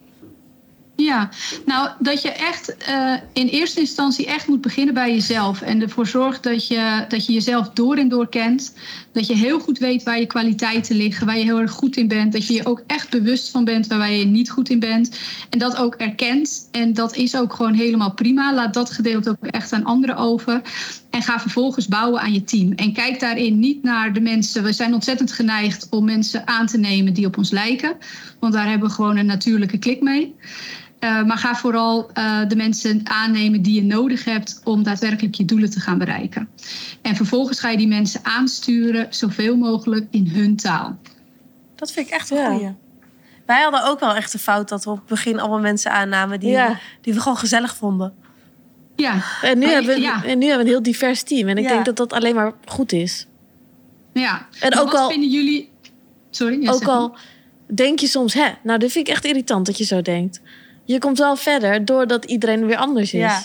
[1.00, 1.28] Ja,
[1.66, 5.60] nou dat je echt uh, in eerste instantie echt moet beginnen bij jezelf.
[5.60, 8.74] En ervoor zorgt dat je, dat je jezelf door en door kent.
[9.12, 12.08] Dat je heel goed weet waar je kwaliteiten liggen, waar je heel erg goed in
[12.08, 12.32] bent.
[12.32, 15.18] Dat je je ook echt bewust van bent waar je niet goed in bent.
[15.50, 16.68] En dat ook erkent.
[16.70, 18.54] En dat is ook gewoon helemaal prima.
[18.54, 20.62] Laat dat gedeelte ook echt aan anderen over.
[21.10, 22.72] En ga vervolgens bouwen aan je team.
[22.72, 24.62] En kijk daarin niet naar de mensen.
[24.62, 27.96] We zijn ontzettend geneigd om mensen aan te nemen die op ons lijken.
[28.38, 30.34] Want daar hebben we gewoon een natuurlijke klik mee.
[31.00, 35.44] Uh, maar ga vooral uh, de mensen aannemen die je nodig hebt om daadwerkelijk je
[35.44, 36.48] doelen te gaan bereiken.
[37.02, 40.98] En vervolgens ga je die mensen aansturen zoveel mogelijk in hun taal.
[41.74, 42.50] Dat vind ik echt een ja.
[42.50, 42.74] goeie.
[43.46, 46.40] Wij hadden ook wel echt een fout dat we op het begin allemaal mensen aannamen
[46.40, 46.78] die, ja.
[47.00, 48.14] die we gewoon gezellig vonden.
[48.96, 49.22] Ja.
[49.42, 50.24] En nu, hebben we, ja.
[50.24, 51.48] en nu hebben we een heel divers team.
[51.48, 53.26] En ik denk dat dat alleen maar goed is.
[54.12, 54.46] Ja.
[54.60, 55.70] En ook wat al, vinden jullie...
[56.30, 57.16] Sorry, ook al
[57.74, 60.40] denk je soms, hè, nou, dat vind ik echt irritant dat je zo denkt
[60.92, 63.20] je komt wel verder doordat iedereen weer anders is.
[63.20, 63.42] Ja.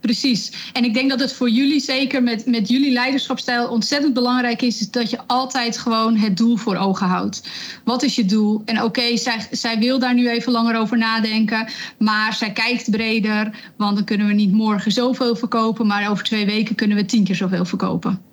[0.00, 0.70] Precies.
[0.72, 4.80] En ik denk dat het voor jullie, zeker met, met jullie leiderschapstijl, ontzettend belangrijk is,
[4.80, 7.48] is dat je altijd gewoon het doel voor ogen houdt.
[7.84, 8.62] Wat is je doel?
[8.64, 12.90] En oké, okay, zij, zij wil daar nu even langer over nadenken, maar zij kijkt
[12.90, 17.04] breder, want dan kunnen we niet morgen zoveel verkopen, maar over twee weken kunnen we
[17.04, 18.31] tien keer zoveel verkopen.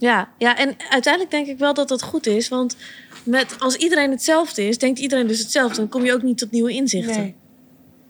[0.00, 2.76] Ja, ja, en uiteindelijk denk ik wel dat dat goed is, want
[3.24, 5.76] met, als iedereen hetzelfde is, denkt iedereen dus hetzelfde.
[5.76, 7.22] Dan kom je ook niet tot nieuwe inzichten.
[7.22, 7.34] Nee,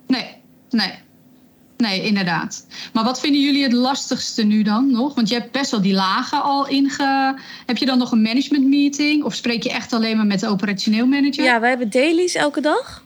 [0.07, 0.37] nee,
[0.71, 0.93] nee.
[1.77, 2.67] Nee, inderdaad.
[2.93, 5.15] Maar wat vinden jullie het lastigste nu dan nog?
[5.15, 7.39] Want je hebt best wel die lagen al inge...
[7.67, 9.25] Heb je dan nog een management meeting?
[9.25, 11.45] Of spreek je echt alleen maar met de operationeel manager?
[11.45, 13.05] Ja, wij hebben dailies elke dag.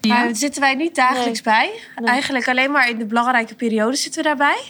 [0.00, 0.14] Ja.
[0.14, 1.54] Maar zitten wij niet dagelijks nee.
[1.54, 1.70] bij.
[1.96, 2.10] Nee.
[2.10, 4.64] Eigenlijk alleen maar in de belangrijke periode zitten we daarbij.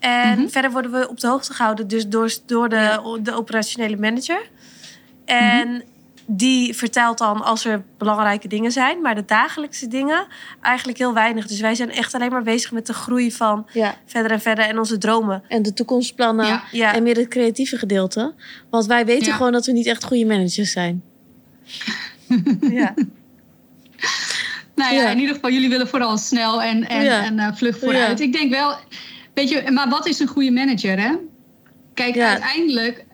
[0.00, 0.50] En mm-hmm.
[0.50, 3.18] verder worden we op de hoogte gehouden dus door, door de, ja.
[3.22, 4.50] de operationele manager.
[5.24, 5.82] En mm-hmm.
[6.26, 9.00] die vertelt dan als er belangrijke dingen zijn.
[9.00, 10.26] Maar de dagelijkse dingen
[10.60, 11.46] eigenlijk heel weinig.
[11.46, 13.94] Dus wij zijn echt alleen maar bezig met de groei van ja.
[14.06, 14.64] verder en verder.
[14.64, 15.42] En onze dromen.
[15.48, 16.46] En de toekomstplannen.
[16.46, 16.62] Ja.
[16.70, 16.94] Ja.
[16.94, 18.34] En meer het creatieve gedeelte.
[18.70, 21.02] Want wij weten gewoon dat we niet echt goede managers zijn.
[22.80, 22.94] ja.
[24.78, 28.20] Nou ja, in ieder geval, jullie willen vooral snel en, en, en uh, vlug vooruit.
[28.20, 28.76] Ik denk wel,
[29.38, 31.14] weet je, maar wat is een goede manager, hè?
[31.94, 33.04] Kijk, uiteindelijk,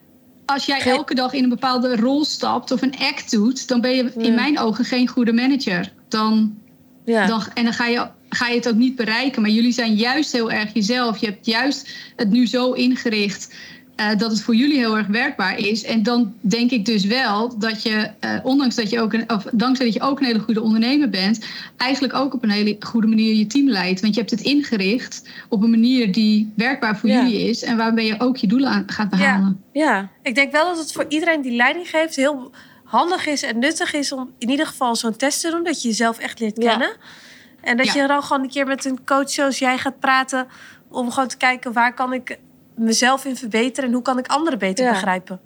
[0.47, 3.91] als jij elke dag in een bepaalde rol stapt of een act doet, dan ben
[3.91, 4.35] je in ja.
[4.35, 5.93] mijn ogen geen goede manager.
[6.09, 6.59] Dan,
[7.05, 7.27] ja.
[7.27, 9.43] dan, en dan ga je, ga je het ook niet bereiken.
[9.43, 11.19] Maar jullie zijn juist heel erg jezelf.
[11.19, 13.55] Je hebt juist het nu zo ingericht
[13.97, 15.85] uh, dat het voor jullie heel erg werkbaar is.
[15.85, 19.47] En dan denk ik dus wel dat je, uh, ondanks dat je ook een, of
[19.53, 23.07] dankzij dat je ook een hele goede ondernemer bent, eigenlijk ook op een hele goede
[23.07, 24.01] manier je team leidt.
[24.01, 27.23] Want je hebt het ingericht op een manier die werkbaar voor ja.
[27.23, 29.63] jullie is en waarmee je ook je doelen aan gaat behalen.
[29.73, 29.85] Ja.
[29.85, 32.51] ja, ik denk wel dat het voor iedereen die leiding geeft heel
[32.85, 35.89] handig is en nuttig is om in ieder geval zo'n test te doen, dat je
[35.89, 36.89] jezelf echt leert kennen.
[36.89, 36.97] Ja.
[37.61, 40.47] En dat je dan gewoon een keer met een coach zoals jij gaat praten
[40.91, 42.39] om gewoon te kijken waar kan ik
[42.77, 44.91] mezelf in verbeteren en hoe kan ik anderen beter ja.
[44.91, 45.41] begrijpen?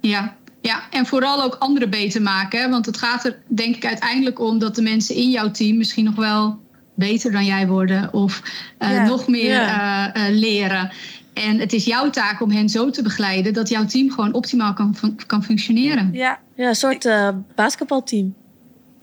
[0.00, 0.36] Ja.
[0.60, 2.60] ja, en vooral ook anderen beter maken.
[2.60, 2.68] Hè?
[2.68, 6.04] Want het gaat er denk ik uiteindelijk om dat de mensen in jouw team misschien
[6.04, 6.58] nog wel
[6.94, 8.42] beter dan jij worden of
[8.78, 9.06] uh, ja.
[9.06, 10.16] nog meer ja.
[10.16, 10.92] uh, uh, leren.
[11.34, 14.74] En het is jouw taak om hen zo te begeleiden dat jouw team gewoon optimaal
[14.74, 14.96] kan,
[15.26, 16.10] kan functioneren.
[16.12, 17.08] Ja, ja een soort
[17.54, 18.34] basketbalteam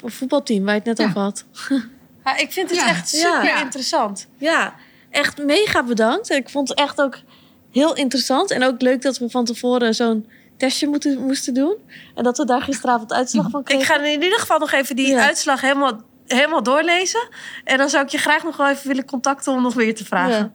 [0.04, 1.46] of voetbalteam waar je het net over had.
[2.26, 4.28] Ja, ik vind het echt super interessant.
[4.38, 4.74] Ja,
[5.10, 6.30] echt mega bedankt.
[6.30, 7.20] Ik vond het echt ook
[7.72, 8.52] heel interessant.
[8.52, 10.26] En ook leuk dat we van tevoren zo'n
[10.58, 11.76] testje moeten, moesten doen.
[12.16, 13.84] En dat we daar gisteravond uitslag van kregen.
[13.84, 15.26] Ik ga in ieder geval nog even die Ja.
[15.26, 17.28] uitslag helemaal, helemaal doorlezen.
[17.64, 20.06] En dan zou ik je graag nog wel even willen contacten om nog weer te
[20.06, 20.34] vragen.
[20.36, 20.52] Ja.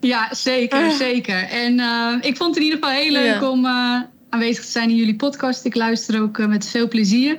[0.00, 0.90] Ja, zeker, Ah.
[0.90, 1.48] zeker.
[1.48, 3.50] En eh, ik vond het in ieder geval heel leuk Ja.
[3.50, 4.00] om eh,
[4.30, 5.64] aanwezig te zijn in jullie podcast.
[5.64, 7.36] Ik luister ook eh, met veel plezier.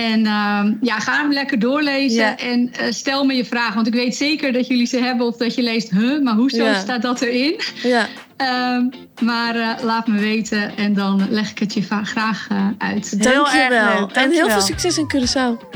[0.00, 2.36] En ehm, ja, ga hem lekker doorlezen Ja.
[2.36, 3.74] en eh, stel me je vragen.
[3.74, 6.64] Want ik weet zeker dat jullie ze hebben of dat je leest, huh, maar hoezo
[6.64, 6.78] Ja.
[6.80, 7.60] staat dat erin?
[7.82, 8.06] Ja.
[8.36, 8.84] Ehm,
[9.22, 13.14] maar eh, laat me weten en dan leg ik het je graag eh, uit.
[13.18, 14.00] Heel erg Dankjewel.
[14.00, 15.68] leuk, En heel veel succes in Curaçao.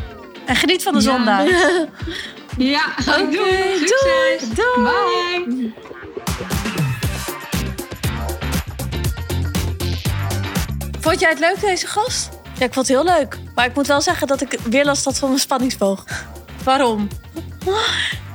[0.47, 1.05] En geniet van de Ja.
[1.05, 1.45] zondag.
[2.59, 3.79] Ja, ga ik doen.
[3.79, 4.49] Succes.
[4.55, 5.45] doei.
[5.45, 5.73] Bye.
[11.01, 12.34] Vond jij het leuk, deze gast?
[12.59, 13.39] Ja, ik vond het heel leuk.
[13.55, 16.05] Maar ik moet wel zeggen dat ik weer last had van mijn spanningsboog.
[16.65, 17.09] Waarom?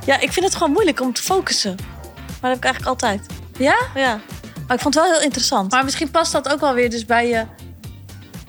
[0.06, 1.76] Ja, ik vind het gewoon moeilijk om te focussen.
[2.16, 3.26] Maar dat heb ik eigenlijk altijd.
[3.58, 3.78] Ja?
[3.96, 4.20] Ja.
[4.68, 5.72] Maar ik vond het wel heel interessant.
[5.72, 7.46] Maar misschien past dat ook wel weer dus bij je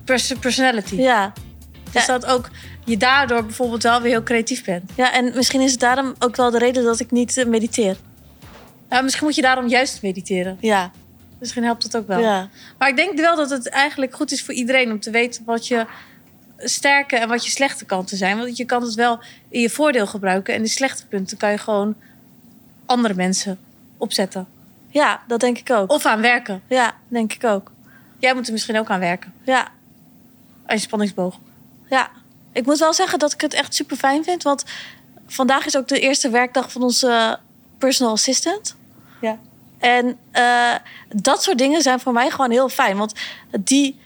[0.05, 0.95] pers- personality.
[0.97, 1.33] Ja.
[1.93, 2.19] Dus Ja.
[2.19, 2.49] dat ook
[2.85, 4.91] je daardoor bijvoorbeeld wel weer heel creatief bent.
[4.97, 7.97] ja, en misschien is het daarom ook wel de reden dat ik niet eh, mediteer.
[8.89, 10.57] Nou, misschien moet je daarom juist mediteren.
[10.61, 10.91] Ja.
[11.41, 12.19] Misschien helpt dat ook wel.
[12.19, 12.49] Ja.
[12.79, 15.67] Maar ik denk wel dat het eigenlijk goed is voor iedereen om te weten wat
[15.67, 15.87] je
[16.57, 18.39] sterke en wat je slechte kanten zijn.
[18.39, 20.55] Want je kan het wel in je voordeel gebruiken.
[20.55, 21.95] En de slechte punten kan je gewoon
[22.87, 23.59] andere mensen
[23.97, 24.47] opzetten.
[24.89, 25.91] ja, dat denk ik ook.
[25.91, 26.63] Of aan werken.
[26.67, 27.73] Ja, denk ik ook.
[28.19, 29.33] Jij moet er misschien ook aan werken.
[29.43, 29.69] Ja.
[30.67, 31.39] Aan je spanningsboog.
[31.89, 32.11] Ja.
[32.53, 34.43] Ik moet wel zeggen dat ik het echt super fijn vind.
[34.43, 34.65] Want
[35.27, 37.39] vandaag is ook de eerste werkdag van onze
[37.79, 38.77] personal assistant.
[39.21, 39.39] Ja.
[39.81, 40.75] En eh,
[41.09, 42.97] dat soort dingen zijn voor mij gewoon heel fijn.
[42.97, 43.13] Want
[43.61, 43.99] die,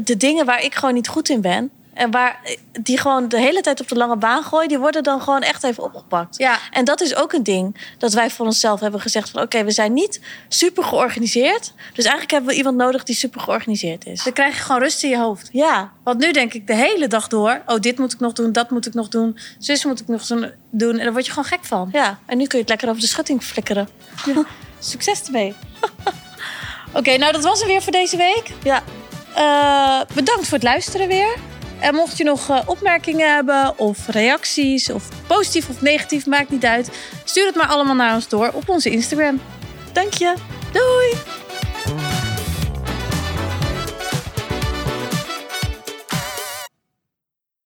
[0.00, 1.70] de dingen waar ik gewoon niet goed in ben...
[1.94, 2.40] en waar
[2.80, 4.68] die gewoon de hele tijd op de lange baan gooien...
[4.68, 6.36] die worden dan gewoon echt even opgepakt.
[6.38, 6.58] Ja.
[6.70, 9.42] En dat is ook een ding dat wij voor onszelf hebben gezegd van...
[9.42, 11.72] oké, we zijn niet super georganiseerd.
[11.92, 14.24] Dus eigenlijk hebben we iemand nodig die super georganiseerd is.
[14.24, 15.48] Dan krijg je gewoon rust in je hoofd.
[15.52, 17.62] Ja, Want nu denk ik de hele dag door...
[17.66, 19.38] oh, dit moet ik nog doen, dat moet ik nog doen...
[19.58, 20.26] zus moet ik nog
[20.70, 20.98] doen.
[20.98, 21.88] En daar word je gewoon gek van.
[21.92, 22.18] ja.
[22.26, 23.88] En nu kun je het lekker over de schutting flikkeren.
[24.82, 25.54] Succes ermee.
[26.98, 28.50] Oké, nou dat was het weer voor deze week.
[28.62, 28.82] Ja,
[29.34, 31.36] Eh, bedankt voor het luisteren weer.
[31.80, 36.64] En mocht je nog eh, opmerkingen hebben of reacties, of positief of negatief, maakt niet
[36.64, 36.90] uit.
[37.24, 39.40] Stuur het maar allemaal naar ons door op onze Instagram.
[39.92, 40.34] dank je.
[40.72, 41.14] Doei!